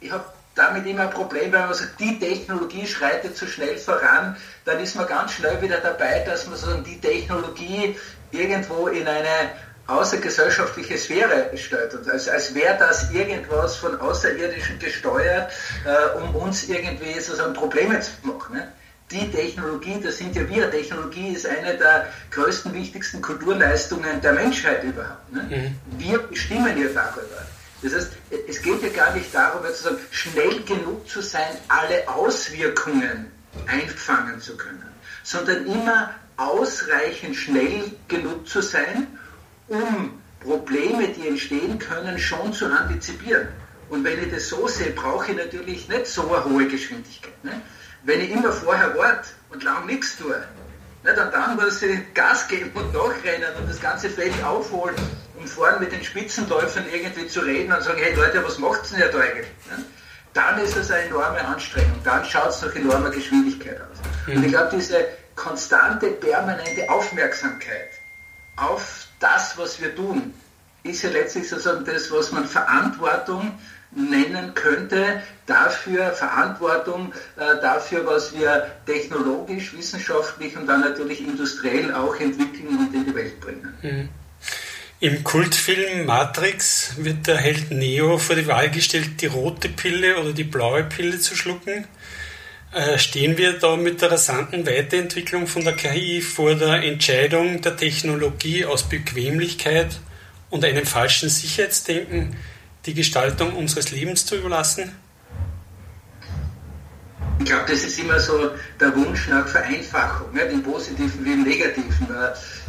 ich 0.00 0.10
habe 0.10 0.24
damit 0.54 0.86
immer 0.86 1.02
ein 1.02 1.10
Problem, 1.10 1.52
wenn 1.52 1.64
man 1.64 1.74
sagt, 1.74 1.98
die 1.98 2.18
Technologie 2.18 2.86
schreitet 2.86 3.36
zu 3.36 3.46
schnell 3.46 3.76
voran, 3.76 4.36
dann 4.64 4.78
ist 4.80 4.94
man 4.94 5.06
ganz 5.06 5.32
schnell 5.32 5.60
wieder 5.60 5.78
dabei, 5.78 6.20
dass 6.20 6.46
man 6.46 6.56
sozusagen 6.56 6.84
die 6.84 7.00
Technologie 7.00 7.96
irgendwo 8.30 8.88
in 8.88 9.06
eine 9.06 9.50
außergesellschaftliche 9.86 10.96
Sphäre 10.96 11.50
stellt. 11.56 11.94
Und 11.94 12.08
als, 12.08 12.28
als 12.28 12.54
wäre 12.54 12.76
das 12.78 13.10
irgendwas 13.10 13.76
von 13.76 14.00
Außerirdischen 14.00 14.78
gesteuert, 14.78 15.52
äh, 15.84 16.18
um 16.18 16.34
uns 16.36 16.68
irgendwie 16.68 17.20
sozusagen 17.20 17.52
Probleme 17.52 18.00
zu 18.00 18.10
machen. 18.22 18.56
Ne? 18.56 18.72
Die 19.10 19.30
Technologie, 19.30 20.00
das 20.02 20.18
sind 20.18 20.34
ja 20.34 20.48
wir, 20.48 20.70
Technologie 20.70 21.34
ist 21.34 21.46
eine 21.46 21.76
der 21.76 22.06
größten, 22.30 22.72
wichtigsten 22.72 23.20
Kulturleistungen 23.20 24.20
der 24.22 24.32
Menschheit 24.32 24.82
überhaupt. 24.82 25.30
Ne? 25.32 25.42
Mhm. 25.42 25.98
Wir 25.98 26.18
bestimmen 26.18 26.78
ja 26.78 26.88
darüber. 26.94 27.44
Das 27.84 27.94
heißt, 27.94 28.12
es 28.48 28.62
geht 28.62 28.82
ja 28.82 28.88
gar 28.88 29.14
nicht 29.14 29.34
darum, 29.34 29.62
sozusagen 29.66 29.98
schnell 30.10 30.62
genug 30.62 31.06
zu 31.06 31.20
sein, 31.20 31.54
alle 31.68 32.08
Auswirkungen 32.08 33.30
einfangen 33.66 34.40
zu 34.40 34.56
können, 34.56 34.88
sondern 35.22 35.66
immer 35.66 36.14
ausreichend 36.38 37.36
schnell 37.36 37.92
genug 38.08 38.48
zu 38.48 38.62
sein, 38.62 39.06
um 39.68 40.18
Probleme, 40.40 41.08
die 41.08 41.28
entstehen 41.28 41.78
können, 41.78 42.18
schon 42.18 42.54
zu 42.54 42.66
antizipieren. 42.66 43.48
Und 43.90 44.02
wenn 44.02 44.18
ich 44.22 44.32
das 44.32 44.48
so 44.48 44.66
sehe, 44.66 44.92
brauche 44.92 45.32
ich 45.32 45.36
natürlich 45.36 45.86
nicht 45.86 46.06
so 46.06 46.34
eine 46.34 46.44
hohe 46.46 46.66
Geschwindigkeit. 46.66 47.44
Ne? 47.44 47.60
Wenn 48.04 48.22
ich 48.22 48.30
immer 48.30 48.52
vorher 48.52 48.96
warte 48.96 49.28
und 49.50 49.62
lang 49.62 49.84
nichts 49.84 50.16
tue, 50.16 50.42
ne, 51.02 51.14
dann, 51.14 51.30
dann 51.30 51.56
muss 51.56 51.82
ich 51.82 52.14
Gas 52.14 52.48
geben 52.48 52.70
und 52.74 52.94
nachrennen 52.94 53.54
und 53.60 53.68
das 53.68 53.80
ganze 53.80 54.08
Feld 54.08 54.32
aufholen 54.42 54.96
und 55.38 55.48
vorne 55.48 55.80
mit 55.80 55.92
den 55.92 56.02
Spitzenläufern 56.02 56.84
irgendwie 56.92 57.26
zu 57.26 57.40
reden 57.40 57.72
und 57.72 57.82
sagen, 57.82 57.98
hey 58.00 58.14
Leute, 58.14 58.44
was 58.44 58.58
macht 58.58 58.90
denn 58.90 59.00
ihr 59.00 59.08
da 59.08 59.18
eigentlich? 59.18 59.48
Dann 60.32 60.58
ist 60.58 60.76
es 60.76 60.90
eine 60.90 61.04
enorme 61.04 61.44
Anstrengung, 61.44 61.98
dann 62.02 62.24
schaut 62.24 62.50
es 62.50 62.62
nach 62.62 62.74
enormer 62.74 63.10
Geschwindigkeit 63.10 63.80
aus. 63.80 63.98
Mhm. 64.26 64.36
Und 64.36 64.44
ich 64.44 64.52
glaube, 64.52 64.76
diese 64.76 65.06
konstante, 65.36 66.08
permanente 66.08 66.88
Aufmerksamkeit 66.88 67.90
auf 68.56 69.08
das, 69.20 69.56
was 69.58 69.80
wir 69.80 69.94
tun, 69.94 70.34
ist 70.82 71.02
ja 71.02 71.10
letztlich 71.10 71.48
sozusagen 71.48 71.84
das, 71.84 72.10
was 72.10 72.30
man 72.32 72.44
Verantwortung 72.44 73.58
nennen 73.90 74.54
könnte, 74.54 75.22
dafür 75.46 76.10
Verantwortung 76.10 77.12
äh, 77.36 77.60
dafür, 77.60 78.04
was 78.06 78.36
wir 78.36 78.66
technologisch, 78.86 79.76
wissenschaftlich 79.76 80.56
und 80.56 80.66
dann 80.66 80.80
natürlich 80.80 81.20
industriell 81.20 81.94
auch 81.94 82.14
entwickeln 82.16 82.76
und 82.78 82.94
in 82.94 83.06
die 83.06 83.14
Welt 83.14 83.40
bringen. 83.40 83.74
Mhm. 83.82 84.08
Im 85.00 85.24
Kultfilm 85.24 86.06
Matrix 86.06 86.94
wird 86.98 87.26
der 87.26 87.36
Held 87.36 87.72
Neo 87.72 88.16
vor 88.16 88.36
die 88.36 88.46
Wahl 88.46 88.70
gestellt, 88.70 89.20
die 89.20 89.26
rote 89.26 89.68
Pille 89.68 90.18
oder 90.18 90.32
die 90.32 90.44
blaue 90.44 90.84
Pille 90.84 91.18
zu 91.18 91.34
schlucken. 91.34 91.86
Äh, 92.72 92.98
stehen 92.98 93.36
wir 93.36 93.58
da 93.58 93.76
mit 93.76 94.00
der 94.00 94.12
rasanten 94.12 94.66
Weiterentwicklung 94.66 95.48
von 95.48 95.64
der 95.64 95.74
KI 95.74 96.20
vor 96.20 96.54
der 96.54 96.84
Entscheidung 96.84 97.60
der 97.60 97.76
Technologie 97.76 98.64
aus 98.64 98.84
Bequemlichkeit 98.84 99.98
und 100.50 100.64
einem 100.64 100.86
falschen 100.86 101.28
Sicherheitsdenken 101.28 102.36
die 102.86 102.94
Gestaltung 102.94 103.54
unseres 103.54 103.90
Lebens 103.90 104.24
zu 104.24 104.36
überlassen? 104.36 104.92
Ich 107.40 107.46
glaube, 107.46 107.64
das 107.68 107.82
ist 107.82 107.98
immer 107.98 108.20
so 108.20 108.52
der 108.78 108.94
Wunsch 108.94 109.28
nach 109.28 109.46
Vereinfachung, 109.46 110.32
nicht? 110.32 110.52
im 110.52 110.62
Positiven 110.62 111.24
wie 111.24 111.32
im 111.32 111.42
Negativen. 111.42 112.08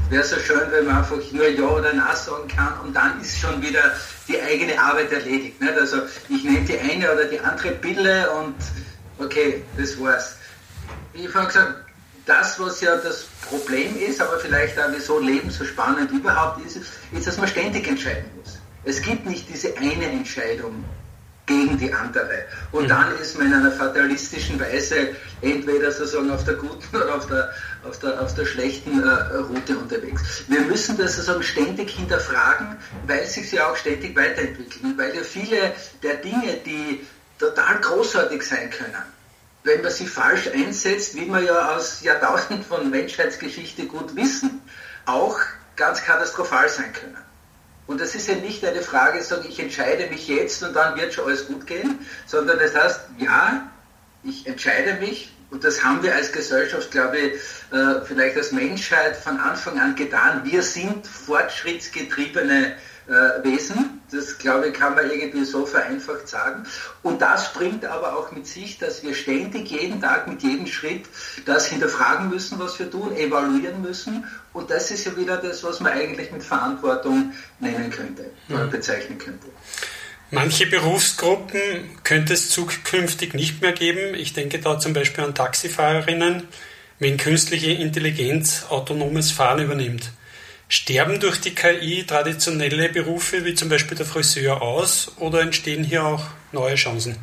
Wäre 0.10 0.24
so 0.24 0.40
schön, 0.40 0.62
wenn 0.70 0.86
man 0.86 0.98
einfach 0.98 1.18
nur 1.32 1.48
Ja 1.48 1.66
oder 1.66 1.92
Nein 1.94 2.16
sagen 2.16 2.48
kann 2.48 2.74
und 2.84 2.96
dann 2.96 3.20
ist 3.22 3.40
schon 3.40 3.60
wieder 3.62 3.92
die 4.28 4.40
eigene 4.40 4.80
Arbeit 4.80 5.12
erledigt. 5.12 5.60
Nicht? 5.60 5.74
Also 5.74 6.04
ich 6.30 6.44
nehme 6.44 6.62
die 6.62 6.80
eine 6.80 7.12
oder 7.12 7.26
die 7.26 7.40
andere 7.40 7.72
Pille 7.72 8.30
und 8.32 8.56
okay, 9.18 9.64
das 9.78 10.00
war's. 10.00 10.38
Ich 11.14 11.34
habe 11.34 11.48
gesagt, 11.48 11.74
das, 12.26 12.60
was 12.60 12.82
ja 12.82 12.98
das 12.98 13.26
Problem 13.50 13.98
ist, 13.98 14.22
aber 14.22 14.38
vielleicht 14.40 14.80
auch 14.80 14.90
wieso 14.94 15.20
Leben 15.20 15.50
so 15.50 15.64
spannend 15.66 16.12
überhaupt 16.12 16.64
ist, 16.66 16.78
ist, 17.12 17.28
dass 17.28 17.38
man 17.38 17.48
ständig 17.48 17.88
entscheiden 17.88 18.30
muss. 18.38 18.60
Es 18.84 19.02
gibt 19.02 19.26
nicht 19.26 19.50
diese 19.50 19.76
eine 19.78 20.06
Entscheidung 20.06 20.84
gegen 21.46 21.78
die 21.78 21.94
andere. 21.94 22.46
Und 22.72 22.86
mhm. 22.86 22.90
dann 22.90 23.18
ist 23.20 23.38
man 23.38 23.48
in 23.48 23.54
einer 23.54 23.72
fatalistischen 23.72 24.60
Weise 24.60 25.10
entweder 25.42 25.92
sozusagen 25.92 26.32
auf 26.32 26.44
der 26.44 26.56
guten 26.56 26.84
oder 26.96 27.16
auf 27.16 27.28
der, 27.28 27.52
auf 27.88 28.00
der, 28.00 28.22
auf 28.22 28.34
der 28.34 28.46
schlechten 28.46 29.02
äh, 29.04 29.36
Route 29.38 29.78
unterwegs. 29.78 30.44
Wir 30.48 30.62
müssen 30.62 30.98
das 30.98 31.16
sozusagen 31.16 31.44
ständig 31.44 31.92
hinterfragen, 31.92 32.78
weil 33.08 33.26
sich 33.26 33.52
ja 33.52 33.70
auch 33.70 33.76
ständig 33.76 34.16
weiterentwickeln 34.16 34.92
und 34.92 34.98
weil 34.98 35.16
ja 35.16 35.24
viele 35.24 35.74
der 36.04 36.16
Dinge, 36.16 36.58
die 36.66 37.06
total 37.38 37.80
großartig 37.82 38.42
sein 38.42 38.70
können, 38.70 39.04
wenn 39.64 39.82
man 39.82 39.92
sie 39.92 40.08
falsch 40.08 40.48
einsetzt, 40.54 41.16
wie 41.16 41.26
wir 41.26 41.42
ja 41.42 41.76
aus 41.76 42.02
Jahrtausenden 42.02 42.64
von 42.64 42.90
Menschheitsgeschichte 42.90 43.88
gut 43.88 44.16
wissen, 44.16 44.62
auch 45.06 45.40
ganz 45.76 46.02
katastrophal 46.04 46.70
sein 46.70 46.94
können. 46.94 47.18
Und 47.88 48.02
das 48.02 48.16
ist 48.16 48.28
ja 48.28 48.36
nicht 48.36 48.66
eine 48.66 48.82
Frage, 48.82 49.22
sagen, 49.22 49.46
ich 49.48 49.60
entscheide 49.60 50.08
mich 50.08 50.28
jetzt 50.28 50.64
und 50.64 50.74
dann 50.74 51.00
wird 51.00 51.14
schon 51.14 51.26
alles 51.26 51.46
gut 51.46 51.68
gehen, 51.68 52.00
sondern 52.26 52.58
das 52.58 52.76
heißt, 52.76 53.02
ja, 53.20 53.72
ich 54.24 54.48
entscheide 54.48 54.96
mich 54.96 55.32
und 55.52 55.64
das 55.64 55.84
haben 55.84 56.02
wir 56.02 56.16
als 56.16 56.32
Gesellschaft, 56.32 56.90
glaube 56.92 57.18
ich, 57.18 57.34
äh, 57.72 58.02
vielleicht 58.04 58.38
als 58.38 58.52
Menschheit 58.52 59.16
von 59.16 59.40
Anfang 59.40 59.80
an 59.80 59.96
getan. 59.96 60.42
Wir 60.44 60.64
sind 60.64 61.06
fortschrittsgetriebene 61.06 62.74
äh, 62.74 62.76
Wesen. 63.08 64.02
Das, 64.12 64.38
glaube 64.38 64.68
ich, 64.68 64.74
kann 64.74 64.96
man 64.96 65.10
irgendwie 65.10 65.46
so 65.46 65.66
vereinfacht 65.66 66.28
sagen. 66.28 66.64
Und 67.04 67.22
das 67.22 67.54
bringt 67.54 67.86
aber 67.86 68.18
auch 68.18 68.32
mit 68.32 68.48
sich, 68.48 68.78
dass 68.78 69.04
wir 69.04 69.14
ständig, 69.14 69.70
jeden 69.70 70.02
Tag, 70.02 70.28
mit 70.28 70.42
jedem 70.42 70.68
Schritt 70.68 71.06
das 71.46 71.68
hinterfragen 71.68 72.30
müssen, 72.30 72.60
was 72.60 72.80
wir 72.80 72.90
tun, 72.90 73.16
evaluieren 73.16 73.82
müssen. 73.82 74.26
Und 74.54 74.70
das 74.70 74.92
ist 74.92 75.06
ja 75.06 75.16
wieder 75.18 75.38
das, 75.38 75.64
was 75.64 75.80
man 75.80 75.94
eigentlich 75.94 76.32
mit 76.32 76.44
Verantwortung 76.44 77.34
nennen 77.60 77.90
könnte 77.90 78.32
oder 78.50 78.66
mhm. 78.66 78.72
bezeichnen 78.72 79.18
könnte. 79.18 79.48
Manche 80.32 80.66
Berufsgruppen 80.66 82.00
könnte 82.04 82.34
es 82.34 82.50
zukünftig 82.50 83.34
nicht 83.34 83.62
mehr 83.62 83.74
geben. 83.74 84.16
Ich 84.16 84.34
denke 84.34 84.60
da 84.60 84.80
zum 84.80 84.94
Beispiel 84.94 85.24
an 85.24 85.36
Taxifahrerinnen, 85.36 86.44
wenn 87.00 87.18
künstliche 87.18 87.72
Intelligenz 87.72 88.66
autonomes 88.70 89.32
Fahren 89.32 89.64
übernimmt. 89.64 90.12
Sterben 90.68 91.20
durch 91.20 91.40
die 91.40 91.54
KI 91.54 92.06
traditionelle 92.06 92.90
Berufe 92.90 93.46
wie 93.46 93.54
zum 93.54 93.70
Beispiel 93.70 93.98
der 93.98 94.06
Friseur 94.06 94.62
aus 94.62 95.12
oder 95.20 95.42
entstehen 95.42 95.84
hier 95.84 96.04
auch 96.04 96.26
neue 96.52 96.76
Chancen? 96.76 97.18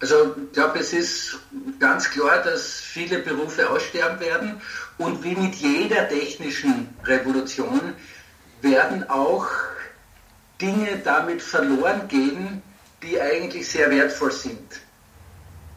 Also 0.00 0.34
ich 0.36 0.52
glaube, 0.52 0.80
es 0.80 0.92
ist 0.92 1.38
ganz 1.78 2.10
klar, 2.10 2.42
dass 2.42 2.80
viele 2.80 3.20
Berufe 3.20 3.70
aussterben 3.70 4.18
werden 4.20 4.60
und 4.98 5.22
wie 5.22 5.36
mit 5.36 5.54
jeder 5.54 6.08
technischen 6.08 6.88
Revolution 7.04 7.94
werden 8.60 9.08
auch 9.08 9.46
Dinge 10.60 10.98
damit 11.04 11.42
verloren 11.42 12.08
gehen, 12.08 12.62
die 13.02 13.20
eigentlich 13.20 13.68
sehr 13.68 13.90
wertvoll 13.90 14.32
sind. 14.32 14.80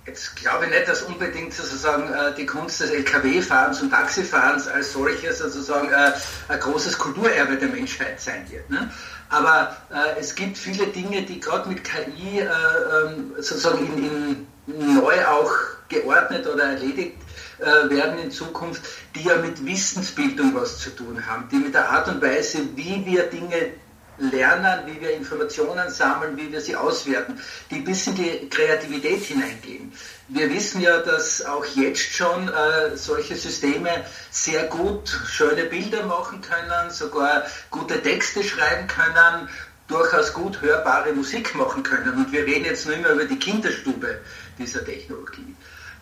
Jetzt 0.07 0.37
glaube 0.37 0.65
ich 0.65 0.71
nicht, 0.71 0.87
dass 0.87 1.01
unbedingt 1.01 1.53
sozusagen 1.53 2.11
äh, 2.13 2.33
die 2.33 2.45
Kunst 2.45 2.79
des 2.79 2.91
Lkw-Fahrens 2.91 3.81
und 3.81 3.89
Taxifahrens 3.89 4.65
als 4.69 4.93
solches 4.93 5.39
sozusagen 5.39 5.89
äh, 5.91 6.13
ein 6.47 6.59
großes 6.61 6.97
Kulturerbe 6.97 7.57
der 7.57 7.67
Menschheit 7.67 8.21
sein 8.21 8.49
wird. 8.49 8.69
Ne? 8.69 8.89
Aber 9.27 9.75
äh, 9.91 10.17
es 10.17 10.33
gibt 10.33 10.57
viele 10.57 10.87
Dinge, 10.87 11.23
die 11.23 11.41
gerade 11.41 11.67
mit 11.67 11.83
KI 11.83 12.39
äh, 12.39 12.45
ähm, 12.45 13.33
sozusagen 13.35 13.85
in, 13.85 14.47
in 14.73 14.95
neu 14.95 15.25
auch 15.25 15.51
geordnet 15.89 16.47
oder 16.47 16.63
erledigt 16.63 17.17
werden 17.59 18.19
in 18.19 18.29
Zukunft, 18.29 18.83
die 19.15 19.23
ja 19.23 19.37
mit 19.37 19.65
Wissensbildung 19.65 20.53
was 20.53 20.77
zu 20.77 20.91
tun 20.91 21.25
haben, 21.25 21.49
die 21.51 21.55
mit 21.55 21.73
der 21.73 21.89
Art 21.89 22.07
und 22.07 22.21
Weise, 22.21 22.59
wie 22.75 23.03
wir 23.03 23.23
Dinge 23.23 23.71
lernen, 24.19 24.81
wie 24.85 24.99
wir 24.99 25.11
Informationen 25.13 25.89
sammeln, 25.89 26.37
wie 26.37 26.51
wir 26.51 26.61
sie 26.61 26.75
auswerten, 26.75 27.39
die 27.71 27.79
bis 27.79 28.07
in 28.07 28.15
die 28.15 28.49
Kreativität 28.49 29.23
hineingehen. 29.23 29.91
Wir 30.29 30.49
wissen 30.49 30.81
ja, 30.81 30.99
dass 30.99 31.45
auch 31.45 31.65
jetzt 31.65 32.13
schon 32.13 32.49
äh, 32.49 32.95
solche 32.97 33.35
Systeme 33.35 34.05
sehr 34.31 34.63
gut 34.63 35.09
schöne 35.27 35.63
Bilder 35.65 36.05
machen 36.05 36.41
können, 36.41 36.91
sogar 36.91 37.45
gute 37.69 38.01
Texte 38.01 38.43
schreiben 38.43 38.87
können, 38.87 39.47
durchaus 39.87 40.33
gut 40.33 40.61
hörbare 40.61 41.13
Musik 41.13 41.55
machen 41.55 41.83
können. 41.83 42.13
Und 42.13 42.31
wir 42.31 42.45
reden 42.45 42.65
jetzt 42.65 42.85
nur 42.85 42.95
immer 42.95 43.09
über 43.09 43.25
die 43.25 43.39
Kinderstube 43.39 44.19
dieser 44.57 44.83
Technologie. 44.83 45.55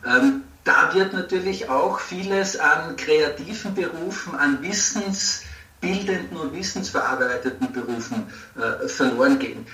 Ähm, 0.04 0.42
da 0.64 0.92
wird 0.94 1.12
natürlich 1.12 1.68
auch 1.68 2.00
vieles 2.00 2.58
an 2.58 2.96
kreativen 2.96 3.74
Berufen, 3.74 4.34
an 4.34 4.60
Wissens, 4.62 5.42
bildenden 5.86 6.36
und 6.36 6.54
wissensverarbeiteten 6.54 7.72
Berufen 7.72 8.26
äh, 8.56 8.88
verloren 8.88 9.38
gehen. 9.38 9.66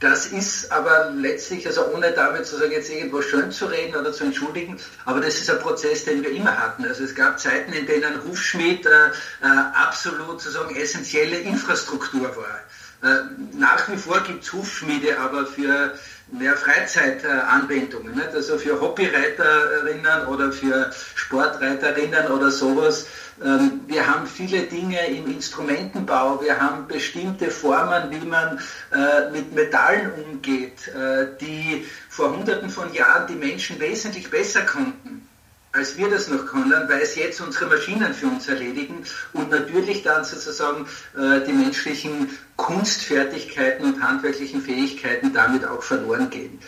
Das 0.00 0.26
ist 0.26 0.70
aber 0.70 1.10
letztlich, 1.10 1.66
also 1.66 1.92
ohne 1.92 2.12
damit 2.12 2.46
sozusagen 2.46 2.70
jetzt 2.70 2.88
irgendwo 2.88 3.20
schön 3.20 3.50
zu 3.50 3.66
reden 3.66 3.96
oder 3.96 4.12
zu 4.12 4.24
entschuldigen, 4.24 4.78
aber 5.04 5.20
das 5.20 5.34
ist 5.40 5.50
ein 5.50 5.58
Prozess, 5.58 6.04
den 6.04 6.22
wir 6.22 6.30
immer 6.30 6.56
hatten. 6.56 6.84
Also 6.84 7.02
es 7.02 7.16
gab 7.16 7.40
Zeiten, 7.40 7.72
in 7.72 7.84
denen 7.84 8.22
Hufschmied 8.22 8.86
äh, 8.86 8.90
äh, 8.90 9.48
absolut 9.74 10.40
sozusagen 10.40 10.76
essentielle 10.76 11.38
Infrastruktur 11.38 12.30
war. 12.36 13.10
Äh, 13.10 13.24
nach 13.56 13.88
wie 13.90 13.96
vor 13.96 14.20
gibt 14.20 14.44
es 14.44 14.52
Hufschmiede, 14.52 15.18
aber 15.18 15.46
für 15.46 15.94
mehr 16.30 16.56
Freizeitanwendungen, 16.56 18.14
nicht? 18.14 18.34
also 18.34 18.58
für 18.58 18.80
Hobbyreiterinnen 18.80 20.26
oder 20.26 20.52
für 20.52 20.90
Sportreiterinnen 21.14 22.26
oder 22.28 22.50
sowas. 22.50 23.06
Ähm, 23.42 23.80
wir 23.86 24.06
haben 24.06 24.26
viele 24.26 24.62
Dinge 24.62 25.06
im 25.06 25.30
Instrumentenbau, 25.30 26.42
wir 26.42 26.60
haben 26.60 26.86
bestimmte 26.88 27.50
Formen, 27.50 28.10
wie 28.10 28.26
man 28.26 28.58
äh, 28.92 29.30
mit 29.30 29.54
Metallen 29.54 30.12
umgeht, 30.24 30.88
äh, 30.88 31.26
die 31.40 31.86
vor 32.08 32.36
hunderten 32.36 32.68
von 32.68 32.92
Jahren 32.92 33.26
die 33.28 33.36
Menschen 33.36 33.78
wesentlich 33.80 34.28
besser 34.30 34.62
konnten 34.62 35.27
als 35.72 35.96
wir 35.96 36.08
das 36.08 36.28
noch 36.28 36.46
können, 36.46 36.88
weil 36.88 37.02
es 37.02 37.14
jetzt 37.14 37.40
unsere 37.40 37.66
Maschinen 37.66 38.14
für 38.14 38.26
uns 38.26 38.48
erledigen 38.48 39.04
und 39.32 39.50
natürlich 39.50 40.02
dann 40.02 40.24
sozusagen 40.24 40.86
äh, 41.16 41.44
die 41.46 41.52
menschlichen 41.52 42.30
Kunstfertigkeiten 42.56 43.84
und 43.84 44.02
handwerklichen 44.02 44.62
Fähigkeiten 44.62 45.32
damit 45.32 45.66
auch 45.66 45.82
verloren 45.82 46.30
gehen. 46.30 46.58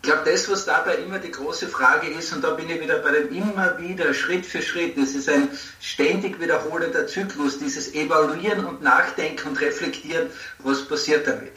Ich 0.00 0.08
glaube, 0.08 0.30
das, 0.30 0.48
was 0.48 0.64
dabei 0.64 0.94
immer 0.94 1.18
die 1.18 1.32
große 1.32 1.66
Frage 1.66 2.08
ist, 2.08 2.32
und 2.32 2.42
da 2.42 2.50
bin 2.50 2.70
ich 2.70 2.80
wieder 2.80 2.98
bei 3.00 3.10
dem 3.10 3.34
immer 3.34 3.78
wieder 3.78 4.14
Schritt 4.14 4.46
für 4.46 4.62
Schritt, 4.62 4.96
das 4.96 5.10
ist 5.10 5.28
ein 5.28 5.48
ständig 5.80 6.40
wiederholender 6.40 7.06
Zyklus, 7.06 7.58
dieses 7.58 7.92
Evaluieren 7.94 8.64
und 8.64 8.80
Nachdenken 8.80 9.48
und 9.48 9.60
Reflektieren, 9.60 10.30
was 10.60 10.86
passiert 10.86 11.26
damit. 11.26 11.52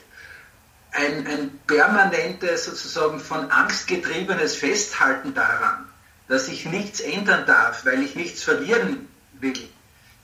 Ein, 0.91 1.25
ein 1.27 1.59
permanentes, 1.67 2.65
sozusagen 2.65 3.19
von 3.19 3.49
Angst 3.51 3.87
getriebenes 3.87 4.55
Festhalten 4.55 5.33
daran, 5.33 5.90
dass 6.31 6.47
ich 6.47 6.65
nichts 6.65 7.01
ändern 7.01 7.45
darf, 7.45 7.85
weil 7.85 8.01
ich 8.01 8.15
nichts 8.15 8.41
verlieren 8.41 9.09
will, 9.41 9.67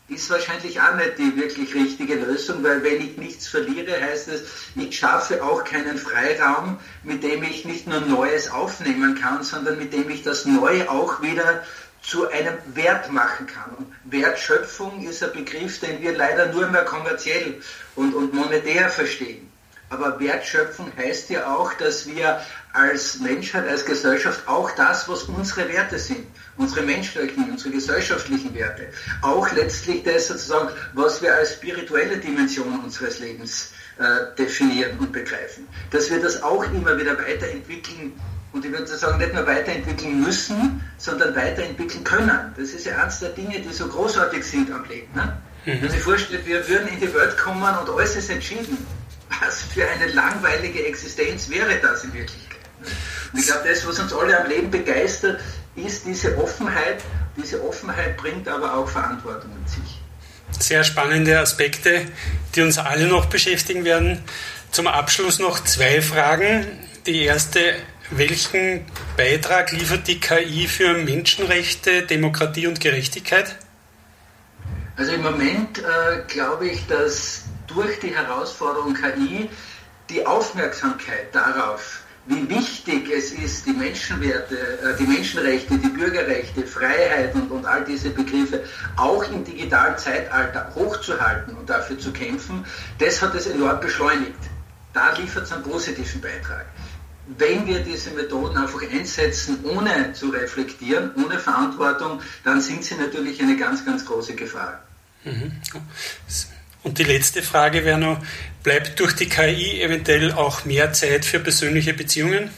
ist 0.07 0.29
wahrscheinlich 0.29 0.79
auch 0.79 0.95
nicht 0.95 1.17
die 1.17 1.35
wirklich 1.35 1.75
richtige 1.75 2.15
Lösung, 2.15 2.63
weil 2.63 2.81
wenn 2.81 3.01
ich 3.01 3.17
nichts 3.17 3.49
verliere, 3.49 4.01
heißt 4.01 4.29
es, 4.29 4.43
ich 4.75 4.97
schaffe 4.97 5.43
auch 5.43 5.65
keinen 5.65 5.97
Freiraum, 5.97 6.79
mit 7.03 7.23
dem 7.23 7.43
ich 7.43 7.65
nicht 7.65 7.87
nur 7.87 7.99
Neues 7.99 8.49
aufnehmen 8.49 9.19
kann, 9.19 9.43
sondern 9.43 9.77
mit 9.77 9.91
dem 9.91 10.09
ich 10.09 10.23
das 10.23 10.45
Neue 10.45 10.89
auch 10.89 11.21
wieder 11.21 11.63
zu 12.01 12.29
einem 12.29 12.55
Wert 12.73 13.11
machen 13.11 13.45
kann. 13.47 13.75
Und 13.77 13.93
Wertschöpfung 14.05 15.05
ist 15.05 15.21
ein 15.25 15.33
Begriff, 15.33 15.81
den 15.81 16.01
wir 16.01 16.15
leider 16.15 16.53
nur 16.53 16.67
mehr 16.67 16.85
kommerziell 16.85 17.61
und, 17.95 18.13
und 18.13 18.33
monetär 18.33 18.89
verstehen. 18.89 19.51
Aber 19.89 20.19
Wertschöpfung 20.21 20.89
heißt 20.97 21.29
ja 21.31 21.53
auch, 21.53 21.73
dass 21.73 22.07
wir 22.07 22.41
als 22.73 23.19
Menschheit, 23.19 23.67
als 23.67 23.85
Gesellschaft 23.85 24.47
auch 24.47 24.71
das, 24.71 25.07
was 25.09 25.23
unsere 25.23 25.67
Werte 25.69 25.97
sind, 25.97 26.25
unsere 26.57 26.83
menschlichen, 26.83 27.49
unsere 27.49 27.71
gesellschaftlichen 27.71 28.53
Werte, 28.53 28.87
auch 29.21 29.51
letztlich 29.53 30.03
das 30.03 30.27
sozusagen, 30.27 30.69
was 30.93 31.21
wir 31.21 31.33
als 31.33 31.53
spirituelle 31.53 32.17
Dimension 32.17 32.79
unseres 32.79 33.19
Lebens 33.19 33.71
äh, 33.97 34.35
definieren 34.37 34.99
und 34.99 35.11
begreifen, 35.11 35.67
dass 35.91 36.09
wir 36.09 36.21
das 36.21 36.43
auch 36.43 36.63
immer 36.71 36.97
wieder 36.97 37.17
weiterentwickeln 37.17 38.13
und 38.53 38.65
ich 38.65 38.71
würde 38.71 38.87
sagen, 38.87 39.19
nicht 39.19 39.33
nur 39.33 39.45
weiterentwickeln 39.45 40.21
müssen, 40.21 40.81
sondern 40.97 41.35
weiterentwickeln 41.35 42.03
können. 42.03 42.53
Das 42.57 42.69
ist 42.69 42.85
ja 42.85 42.97
eines 42.97 43.19
der 43.19 43.29
Dinge, 43.29 43.59
die 43.59 43.71
so 43.71 43.87
großartig 43.87 44.43
sind 44.43 44.71
am 44.71 44.83
Leben. 44.85 45.13
Ne? 45.13 45.37
Mhm. 45.65 45.71
Wenn 45.71 45.81
man 45.81 45.89
sich 45.91 46.01
vorstellt, 46.01 46.45
wir 46.47 46.67
würden 46.67 46.87
in 46.87 46.99
die 46.99 47.13
Welt 47.13 47.37
kommen 47.37 47.61
und 47.61 47.89
alles 47.89 48.15
ist 48.15 48.29
entschieden. 48.29 48.77
Was 49.41 49.61
für 49.61 49.87
eine 49.87 50.11
langweilige 50.13 50.87
Existenz 50.87 51.49
wäre 51.49 51.77
das 51.81 52.03
in 52.05 52.13
Wirklichkeit? 52.13 52.46
Und 53.33 53.39
ich 53.39 53.45
glaube, 53.45 53.67
das, 53.67 53.85
was 53.85 53.99
uns 53.99 54.13
alle 54.13 54.39
am 54.39 54.47
Leben 54.47 54.71
begeistert, 54.71 55.41
ist 55.75 56.05
diese 56.05 56.37
Offenheit. 56.37 57.03
Diese 57.35 57.63
Offenheit 57.63 58.17
bringt 58.17 58.47
aber 58.47 58.73
auch 58.75 58.89
Verantwortung 58.89 59.51
mit 59.59 59.69
sich. 59.69 60.01
Sehr 60.59 60.83
spannende 60.83 61.39
Aspekte, 61.39 62.05
die 62.55 62.61
uns 62.61 62.77
alle 62.77 63.07
noch 63.07 63.25
beschäftigen 63.25 63.83
werden. 63.83 64.23
Zum 64.71 64.87
Abschluss 64.87 65.39
noch 65.39 65.63
zwei 65.63 66.01
Fragen. 66.01 66.65
Die 67.05 67.23
erste, 67.23 67.75
welchen 68.11 68.85
Beitrag 69.15 69.71
liefert 69.71 70.07
die 70.07 70.19
KI 70.19 70.67
für 70.67 70.93
Menschenrechte, 70.93 72.03
Demokratie 72.03 72.67
und 72.67 72.79
Gerechtigkeit? 72.79 73.55
Also 74.95 75.11
im 75.11 75.21
Moment 75.21 75.77
äh, 75.77 76.23
glaube 76.27 76.69
ich, 76.69 76.87
dass 76.87 77.43
durch 77.67 77.99
die 77.99 78.15
Herausforderung 78.15 78.95
KI 78.95 79.49
die 80.09 80.25
Aufmerksamkeit 80.25 81.33
darauf, 81.33 82.01
wie 82.27 82.49
wichtig 82.49 83.09
es 83.09 83.31
ist, 83.31 83.65
die 83.65 83.71
Menschenwerte, 83.71 84.55
äh, 84.55 84.97
die 84.99 85.07
Menschenrechte, 85.07 85.77
die 85.77 85.87
Bürgerrechte, 85.87 86.65
Freiheit 86.65 87.33
und, 87.35 87.49
und 87.51 87.65
all 87.65 87.85
diese 87.85 88.09
Begriffe 88.09 88.63
auch 88.97 89.23
im 89.31 89.43
digitalen 89.43 89.97
Zeitalter 89.97 90.71
hochzuhalten 90.75 91.55
und 91.55 91.69
dafür 91.69 91.97
zu 91.97 92.11
kämpfen, 92.11 92.65
das 92.99 93.21
hat 93.21 93.33
es 93.35 93.47
enorm 93.47 93.79
beschleunigt. 93.79 94.39
Da 94.93 95.15
liefert 95.15 95.43
es 95.43 95.51
einen 95.51 95.63
positiven 95.63 96.21
Beitrag. 96.21 96.65
Wenn 97.37 97.67
wir 97.67 97.79
diese 97.79 98.11
Methoden 98.11 98.57
einfach 98.57 98.81
einsetzen, 98.81 99.59
ohne 99.65 100.13
zu 100.13 100.29
reflektieren, 100.29 101.11
ohne 101.15 101.39
Verantwortung, 101.39 102.21
dann 102.43 102.61
sind 102.61 102.83
sie 102.83 102.95
natürlich 102.95 103.41
eine 103.41 103.57
ganz, 103.57 103.85
ganz 103.85 104.05
große 104.05 104.33
Gefahr. 104.33 104.81
Mhm. 105.23 105.51
Und 106.83 106.97
die 106.97 107.03
letzte 107.03 107.41
Frage 107.41 107.83
wäre 107.83 107.99
noch, 107.99 108.23
bleibt 108.67 108.99
durch 108.99 109.15
die 109.15 109.29
KI 109.29 109.81
eventuell 109.81 110.33
auch 110.33 110.65
mehr 110.65 110.91
Zeit 110.91 111.23
für 111.23 111.39
persönliche 111.39 111.93
Beziehungen? 111.93 112.49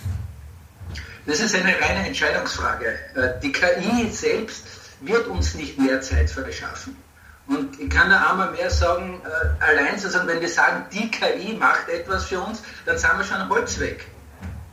Das 1.27 1.39
ist 1.39 1.53
eine 1.53 1.79
reine 1.79 2.07
Entscheidungsfrage. 2.07 2.95
Äh, 3.13 3.39
die 3.43 3.51
KI 3.51 4.09
selbst 4.11 4.65
wird 5.01 5.27
uns 5.27 5.53
nicht 5.53 5.77
mehr 5.77 6.01
Zeit 6.01 6.31
verschaffen. 6.31 6.97
Und 7.45 7.79
ich 7.79 7.91
kann 7.91 8.09
da 8.09 8.31
einmal 8.31 8.49
mehr 8.53 8.71
sagen, 8.71 9.21
äh, 9.23 9.63
allein 9.63 9.99
sozusagen, 9.99 10.27
wenn 10.27 10.41
wir 10.41 10.49
sagen, 10.49 10.83
die 10.91 11.11
KI 11.11 11.53
macht 11.53 11.87
etwas 11.89 12.25
für 12.25 12.39
uns, 12.39 12.63
dann 12.87 12.97
sind 12.97 13.15
wir 13.15 13.23
schon 13.23 13.47
Holz 13.47 13.79
weg. 13.79 14.07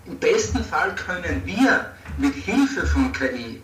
Im 0.07 0.18
besten 0.18 0.64
Fall 0.64 0.94
können 0.94 1.42
wir 1.44 1.85
mit 2.16 2.35
Hilfe 2.35 2.87
von 2.87 3.12
KI 3.12 3.61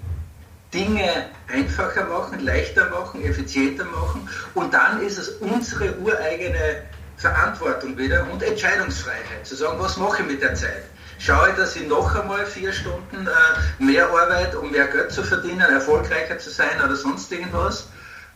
Dinge 0.75 1.27
einfacher 1.51 2.05
machen, 2.05 2.45
leichter 2.45 2.91
machen, 2.91 3.23
effizienter 3.25 3.85
machen. 3.85 4.29
Und 4.53 4.75
dann 4.75 5.01
ist 5.01 5.17
es 5.17 5.29
unsere 5.41 5.97
ureigene 5.99 6.83
Verantwortung 7.23 7.97
wieder 7.97 8.27
und 8.31 8.43
Entscheidungsfreiheit, 8.43 9.47
zu 9.47 9.55
sagen, 9.55 9.79
was 9.79 9.97
mache 9.97 10.23
ich 10.23 10.29
mit 10.29 10.43
der 10.43 10.55
Zeit? 10.55 10.85
Schaue 11.19 11.51
ich, 11.51 11.55
dass 11.55 11.77
ich 11.77 11.87
noch 11.87 12.13
einmal 12.17 12.45
vier 12.47 12.73
Stunden 12.73 13.29
äh, 13.29 13.83
mehr 13.83 14.11
arbeite, 14.11 14.59
um 14.59 14.73
mehr 14.73 14.89
Geld 14.89 15.13
zu 15.13 15.23
verdienen, 15.23 15.61
erfolgreicher 15.61 16.39
zu 16.39 16.51
sein 16.51 16.83
oder 16.85 16.97
sonst 16.97 17.31
irgendwas? 17.31 17.89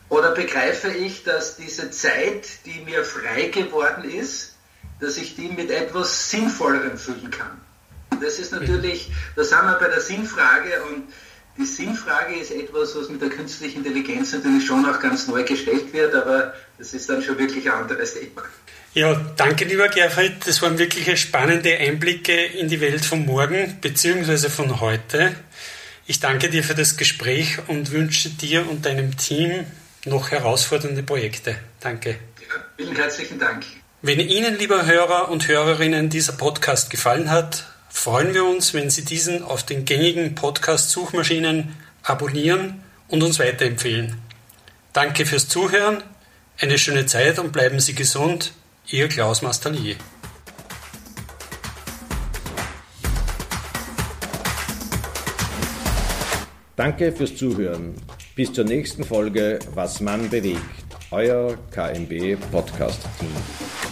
Oder 0.07 0.31
begreife 0.31 0.87
ich, 0.87 1.25
dass 1.25 1.57
diese 1.57 1.91
Zeit, 1.91 2.47
die 2.65 2.79
mir 2.85 3.03
frei 3.03 3.47
geworden 3.47 4.05
ist, 4.09 4.55
dass 5.01 5.17
ich 5.17 5.35
die 5.35 5.49
mit 5.49 5.69
etwas 5.69 6.29
Sinnvollerem 6.29 6.97
füllen 6.97 7.29
kann? 7.29 7.59
Das 8.21 8.39
ist 8.39 8.53
natürlich, 8.53 9.11
da 9.35 9.43
sind 9.43 9.65
wir 9.65 9.77
bei 9.79 9.89
der 9.89 9.99
Sinnfrage 9.99 10.81
und 10.89 11.03
die 11.57 11.65
Sinnfrage 11.65 12.35
ist 12.35 12.51
etwas, 12.51 12.95
was 12.95 13.09
mit 13.09 13.21
der 13.21 13.29
künstlichen 13.29 13.83
Intelligenz 13.83 14.31
natürlich 14.31 14.65
schon 14.65 14.89
auch 14.89 14.99
ganz 15.01 15.27
neu 15.27 15.43
gestellt 15.43 15.91
wird, 15.91 16.15
aber 16.15 16.53
das 16.77 16.93
ist 16.93 17.09
dann 17.09 17.21
schon 17.21 17.37
wirklich 17.37 17.65
ein 17.69 17.79
anderes 17.81 18.13
Thema. 18.13 18.43
Ja, 18.93 19.13
danke 19.35 19.65
lieber 19.65 19.89
Gerfried. 19.89 20.33
Das 20.45 20.61
waren 20.61 20.79
wirklich 20.79 21.19
spannende 21.19 21.77
Einblicke 21.77 22.33
in 22.33 22.67
die 22.67 22.81
Welt 22.81 23.05
von 23.05 23.25
morgen 23.25 23.77
bzw. 23.79 24.49
von 24.49 24.79
heute. 24.79 25.35
Ich 26.07 26.19
danke 26.19 26.49
dir 26.49 26.63
für 26.63 26.73
das 26.73 26.97
Gespräch 26.97 27.57
und 27.67 27.91
wünsche 27.91 28.29
dir 28.29 28.67
und 28.67 28.85
deinem 28.85 29.17
Team 29.17 29.65
noch 30.05 30.31
herausfordernde 30.31 31.03
Projekte. 31.03 31.57
Danke. 31.79 32.11
Ja, 32.11 32.55
vielen 32.77 32.95
herzlichen 32.95 33.37
Dank. 33.37 33.65
Wenn 34.01 34.19
Ihnen, 34.19 34.57
lieber 34.57 34.85
Hörer 34.85 35.29
und 35.29 35.47
Hörerinnen, 35.47 36.09
dieser 36.09 36.33
Podcast 36.33 36.89
gefallen 36.89 37.29
hat, 37.29 37.65
freuen 37.89 38.33
wir 38.33 38.45
uns, 38.45 38.73
wenn 38.73 38.89
Sie 38.89 39.03
diesen 39.03 39.43
auf 39.43 39.65
den 39.65 39.85
gängigen 39.85 40.33
Podcast-Suchmaschinen 40.33 41.75
abonnieren 42.03 42.81
und 43.09 43.21
uns 43.21 43.37
weiterempfehlen. 43.39 44.17
Danke 44.93 45.25
fürs 45.25 45.49
Zuhören, 45.49 46.03
eine 46.59 46.77
schöne 46.77 47.05
Zeit 47.05 47.39
und 47.39 47.51
bleiben 47.51 47.79
Sie 47.79 47.93
gesund. 47.93 48.53
Ihr 48.87 49.07
Klaus 49.07 49.41
Mastalier. 49.41 49.95
Danke 56.75 57.11
fürs 57.11 57.35
Zuhören. 57.35 57.95
Bis 58.35 58.53
zur 58.53 58.65
nächsten 58.65 59.03
Folge 59.03 59.59
Was 59.73 59.99
man 59.99 60.29
bewegt. 60.29 60.61
Euer 61.11 61.57
KMB 61.71 62.37
Podcast 62.51 63.01
Team. 63.19 63.86